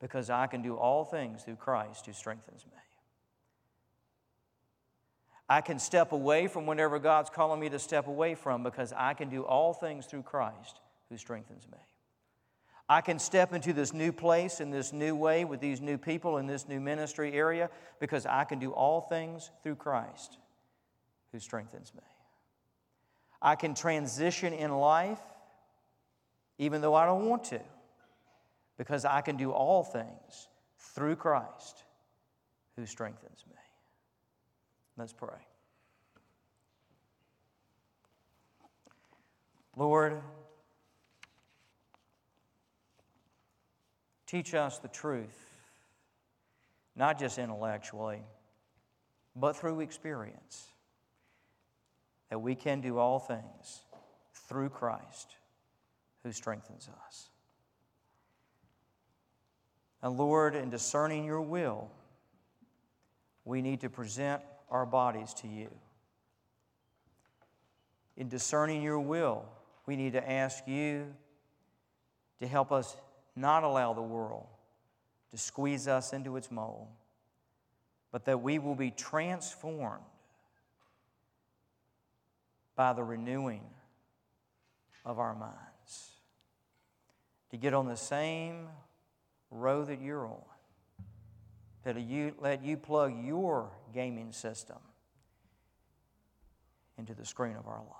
because 0.00 0.30
I 0.30 0.46
can 0.46 0.62
do 0.62 0.76
all 0.76 1.04
things 1.04 1.42
through 1.42 1.56
Christ 1.56 2.06
who 2.06 2.12
strengthens 2.12 2.64
me. 2.66 2.72
I 5.48 5.60
can 5.60 5.78
step 5.78 6.12
away 6.12 6.48
from 6.48 6.66
whatever 6.66 6.98
God's 6.98 7.30
calling 7.30 7.60
me 7.60 7.68
to 7.68 7.78
step 7.78 8.08
away 8.08 8.34
from 8.34 8.62
because 8.62 8.92
I 8.96 9.14
can 9.14 9.28
do 9.28 9.42
all 9.42 9.72
things 9.72 10.06
through 10.06 10.22
Christ 10.22 10.80
who 11.08 11.16
strengthens 11.16 11.68
me. 11.70 11.78
I 12.88 13.00
can 13.00 13.18
step 13.18 13.52
into 13.52 13.72
this 13.72 13.92
new 13.92 14.12
place 14.12 14.60
in 14.60 14.70
this 14.70 14.92
new 14.92 15.14
way 15.16 15.44
with 15.44 15.60
these 15.60 15.80
new 15.80 15.98
people 15.98 16.38
in 16.38 16.46
this 16.46 16.68
new 16.68 16.80
ministry 16.80 17.32
area 17.32 17.70
because 18.00 18.26
I 18.26 18.44
can 18.44 18.58
do 18.58 18.70
all 18.72 19.00
things 19.00 19.50
through 19.62 19.76
Christ 19.76 20.38
who 21.32 21.40
strengthens 21.40 21.92
me. 21.94 22.02
I 23.42 23.54
can 23.54 23.74
transition 23.74 24.52
in 24.52 24.72
life 24.72 25.20
even 26.58 26.80
though 26.80 26.94
I 26.94 27.06
don't 27.06 27.28
want 27.28 27.44
to 27.44 27.60
because 28.76 29.04
I 29.04 29.20
can 29.20 29.36
do 29.36 29.52
all 29.52 29.82
things 29.82 30.48
through 30.78 31.16
Christ 31.16 31.84
who 32.76 32.86
strengthens 32.86 33.44
me. 33.48 33.56
Let's 34.96 35.12
pray. 35.12 35.38
Lord, 39.76 40.20
teach 44.26 44.54
us 44.54 44.78
the 44.78 44.88
truth, 44.88 45.38
not 46.94 47.18
just 47.18 47.38
intellectually, 47.38 48.22
but 49.34 49.54
through 49.54 49.80
experience, 49.80 50.68
that 52.30 52.38
we 52.38 52.54
can 52.54 52.80
do 52.80 52.98
all 52.98 53.18
things 53.18 53.82
through 54.48 54.70
Christ 54.70 55.36
who 56.22 56.32
strengthens 56.32 56.88
us. 57.06 57.28
And 60.02 60.16
Lord, 60.16 60.54
in 60.54 60.70
discerning 60.70 61.24
your 61.24 61.40
will, 61.40 61.90
we 63.44 63.62
need 63.62 63.80
to 63.80 63.90
present 63.90 64.42
our 64.70 64.84
bodies 64.84 65.32
to 65.34 65.48
you. 65.48 65.68
In 68.16 68.28
discerning 68.28 68.82
your 68.82 69.00
will, 69.00 69.44
we 69.86 69.96
need 69.96 70.12
to 70.12 70.30
ask 70.30 70.66
you 70.66 71.14
to 72.40 72.46
help 72.46 72.72
us 72.72 72.96
not 73.34 73.62
allow 73.62 73.92
the 73.92 74.02
world 74.02 74.46
to 75.30 75.38
squeeze 75.38 75.86
us 75.88 76.12
into 76.12 76.36
its 76.36 76.50
mold, 76.50 76.88
but 78.10 78.24
that 78.24 78.42
we 78.42 78.58
will 78.58 78.74
be 78.74 78.90
transformed 78.90 80.02
by 82.74 82.92
the 82.92 83.02
renewing 83.02 83.62
of 85.04 85.18
our 85.18 85.34
minds. 85.34 86.10
To 87.50 87.56
get 87.56 87.74
on 87.74 87.86
the 87.86 87.96
same 87.96 88.68
row 89.50 89.84
that 89.84 90.00
you're 90.00 90.26
on. 90.26 90.42
That 91.84 92.00
you 92.00 92.34
let 92.40 92.64
you 92.64 92.76
plug 92.76 93.12
your 93.24 93.70
gaming 93.94 94.32
system 94.32 94.78
into 96.98 97.14
the 97.14 97.24
screen 97.24 97.56
of 97.56 97.66
our 97.68 97.78
life. 97.78 97.92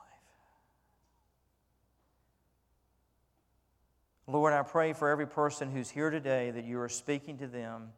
Lord, 4.26 4.52
I 4.52 4.62
pray 4.62 4.92
for 4.92 5.08
every 5.08 5.28
person 5.28 5.70
who's 5.70 5.88
here 5.88 6.10
today 6.10 6.50
that 6.50 6.64
you 6.64 6.80
are 6.80 6.88
speaking 6.88 7.38
to 7.38 7.46
them, 7.46 7.90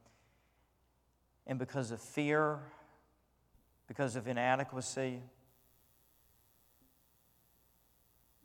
and 1.47 1.59
because 1.59 1.91
of 1.91 2.03
fear, 2.03 2.59
because 3.87 4.15
of 4.15 4.29
inadequacy, 4.29 5.23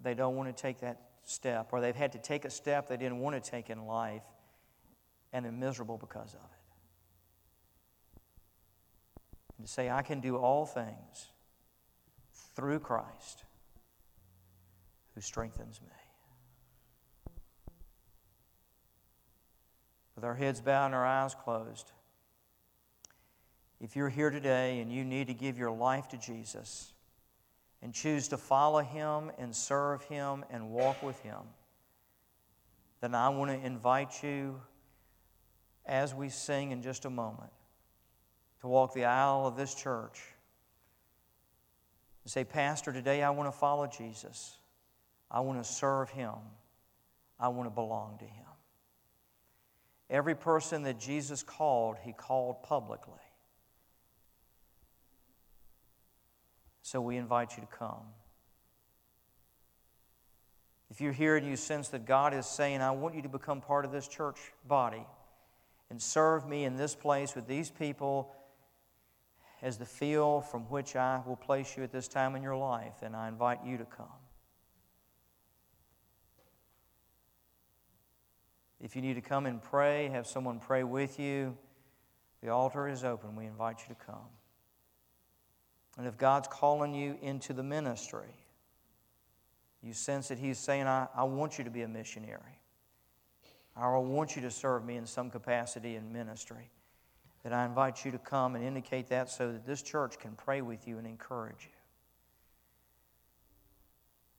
they 0.01 0.13
don't 0.13 0.37
want 0.37 0.55
to 0.55 0.61
take 0.61 0.79
that 0.79 1.01
step, 1.25 1.69
or 1.73 1.81
they've 1.81 1.95
had 1.95 2.13
to 2.13 2.19
take 2.19 2.45
a 2.45 2.49
step 2.49 2.87
they 2.87 2.95
didn't 2.95 3.19
want 3.19 3.41
to 3.41 3.51
take 3.51 3.69
in 3.69 3.85
life 3.85 4.23
and 5.33 5.43
they're 5.43 5.51
miserable 5.51 5.97
because 5.97 6.33
of 6.35 6.39
it. 6.39 6.63
And 9.57 9.67
to 9.67 9.71
say, 9.71 9.89
I 9.89 10.03
can 10.03 10.21
do 10.21 10.37
all 10.37 10.65
things 10.65 11.31
through 12.55 12.79
Christ 12.79 13.43
who 15.15 15.21
strengthens 15.21 15.81
me. 15.81 15.87
With 20.15 20.23
our 20.23 20.35
heads 20.35 20.61
bowed 20.61 20.87
and 20.87 20.95
our 20.95 21.05
eyes 21.05 21.33
closed, 21.33 21.91
if 23.81 23.95
you're 23.95 24.09
here 24.09 24.29
today 24.29 24.79
and 24.79 24.91
you 24.91 25.03
need 25.03 25.27
to 25.27 25.33
give 25.33 25.57
your 25.57 25.71
life 25.71 26.07
to 26.09 26.17
Jesus 26.17 26.93
and 27.81 27.93
choose 27.93 28.27
to 28.29 28.37
follow 28.37 28.79
him 28.79 29.31
and 29.39 29.55
serve 29.55 30.03
him 30.03 30.45
and 30.51 30.69
walk 30.69 31.01
with 31.01 31.19
him, 31.21 31.39
then 33.01 33.15
I 33.15 33.29
want 33.29 33.51
to 33.51 33.65
invite 33.65 34.23
you 34.23 34.61
as 35.85 36.13
we 36.13 36.29
sing 36.29 36.71
in 36.71 36.81
just 36.81 37.05
a 37.05 37.09
moment 37.09 37.51
to 38.61 38.67
walk 38.67 38.93
the 38.93 39.05
aisle 39.05 39.45
of 39.45 39.57
this 39.57 39.75
church 39.75 40.21
and 42.23 42.31
say, 42.31 42.43
Pastor, 42.43 42.93
today 42.93 43.21
I 43.21 43.29
want 43.31 43.51
to 43.51 43.57
follow 43.57 43.87
Jesus. 43.87 44.57
I 45.29 45.41
want 45.41 45.63
to 45.63 45.69
serve 45.69 46.09
Him. 46.09 46.35
I 47.39 47.49
want 47.49 47.67
to 47.67 47.73
belong 47.73 48.17
to 48.19 48.25
Him. 48.25 48.45
Every 50.09 50.35
person 50.35 50.83
that 50.83 50.99
Jesus 50.99 51.43
called, 51.43 51.97
He 52.03 52.13
called 52.13 52.63
publicly. 52.63 53.13
So 56.81 57.01
we 57.01 57.17
invite 57.17 57.57
you 57.57 57.63
to 57.63 57.77
come. 57.77 58.05
If 60.89 61.01
you're 61.01 61.11
here 61.11 61.35
and 61.35 61.47
you 61.47 61.55
sense 61.55 61.89
that 61.89 62.05
God 62.05 62.33
is 62.33 62.45
saying, 62.45 62.81
I 62.81 62.91
want 62.91 63.15
you 63.15 63.23
to 63.23 63.29
become 63.29 63.61
part 63.61 63.83
of 63.83 63.91
this 63.91 64.07
church 64.07 64.37
body 64.67 65.05
and 65.93 66.01
serve 66.01 66.47
me 66.47 66.63
in 66.63 66.75
this 66.75 66.95
place 66.95 67.35
with 67.35 67.45
these 67.45 67.69
people 67.69 68.33
as 69.61 69.77
the 69.77 69.85
field 69.85 70.43
from 70.43 70.63
which 70.63 70.95
I 70.95 71.21
will 71.23 71.35
place 71.35 71.77
you 71.77 71.83
at 71.83 71.91
this 71.91 72.07
time 72.07 72.35
in 72.35 72.41
your 72.41 72.55
life, 72.55 73.03
and 73.03 73.15
I 73.15 73.27
invite 73.27 73.59
you 73.63 73.77
to 73.77 73.85
come. 73.85 74.07
If 78.81 78.95
you 78.95 79.03
need 79.03 79.13
to 79.13 79.21
come 79.21 79.45
and 79.45 79.61
pray, 79.61 80.09
have 80.09 80.25
someone 80.25 80.59
pray 80.59 80.83
with 80.83 81.19
you, 81.19 81.55
the 82.41 82.49
altar 82.49 82.87
is 82.87 83.03
open. 83.03 83.35
We 83.35 83.45
invite 83.45 83.81
you 83.87 83.93
to 83.93 84.03
come. 84.03 84.31
And 85.95 86.07
if 86.07 86.17
God's 86.17 86.47
calling 86.47 86.95
you 86.95 87.19
into 87.21 87.53
the 87.53 87.61
ministry, 87.61 88.33
you 89.83 89.93
sense 89.93 90.29
that 90.29 90.39
He's 90.39 90.57
saying, 90.57 90.87
I, 90.87 91.05
I 91.15 91.25
want 91.25 91.59
you 91.59 91.63
to 91.65 91.69
be 91.69 91.83
a 91.83 91.87
missionary. 91.87 92.62
I 93.75 93.97
want 93.97 94.35
you 94.35 94.41
to 94.43 94.51
serve 94.51 94.85
me 94.85 94.97
in 94.97 95.05
some 95.05 95.29
capacity 95.29 95.95
in 95.95 96.11
ministry. 96.13 96.69
That 97.43 97.53
I 97.53 97.65
invite 97.65 98.05
you 98.05 98.11
to 98.11 98.19
come 98.19 98.55
and 98.55 98.63
indicate 98.63 99.09
that 99.09 99.29
so 99.29 99.51
that 99.51 99.65
this 99.65 99.81
church 99.81 100.17
can 100.17 100.31
pray 100.33 100.61
with 100.61 100.87
you 100.87 100.97
and 100.97 101.05
encourage 101.05 101.65
you. 101.65 101.75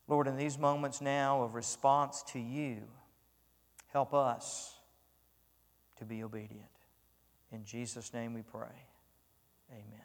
Lord, 0.06 0.26
in 0.26 0.36
these 0.36 0.58
moments 0.58 1.00
now 1.00 1.42
of 1.42 1.54
response 1.54 2.22
to 2.32 2.38
you, 2.38 2.82
help 3.88 4.14
us 4.14 4.74
to 5.98 6.04
be 6.04 6.22
obedient. 6.22 6.64
In 7.52 7.64
Jesus' 7.64 8.12
name 8.12 8.34
we 8.34 8.42
pray. 8.42 8.86
Amen. 9.70 10.03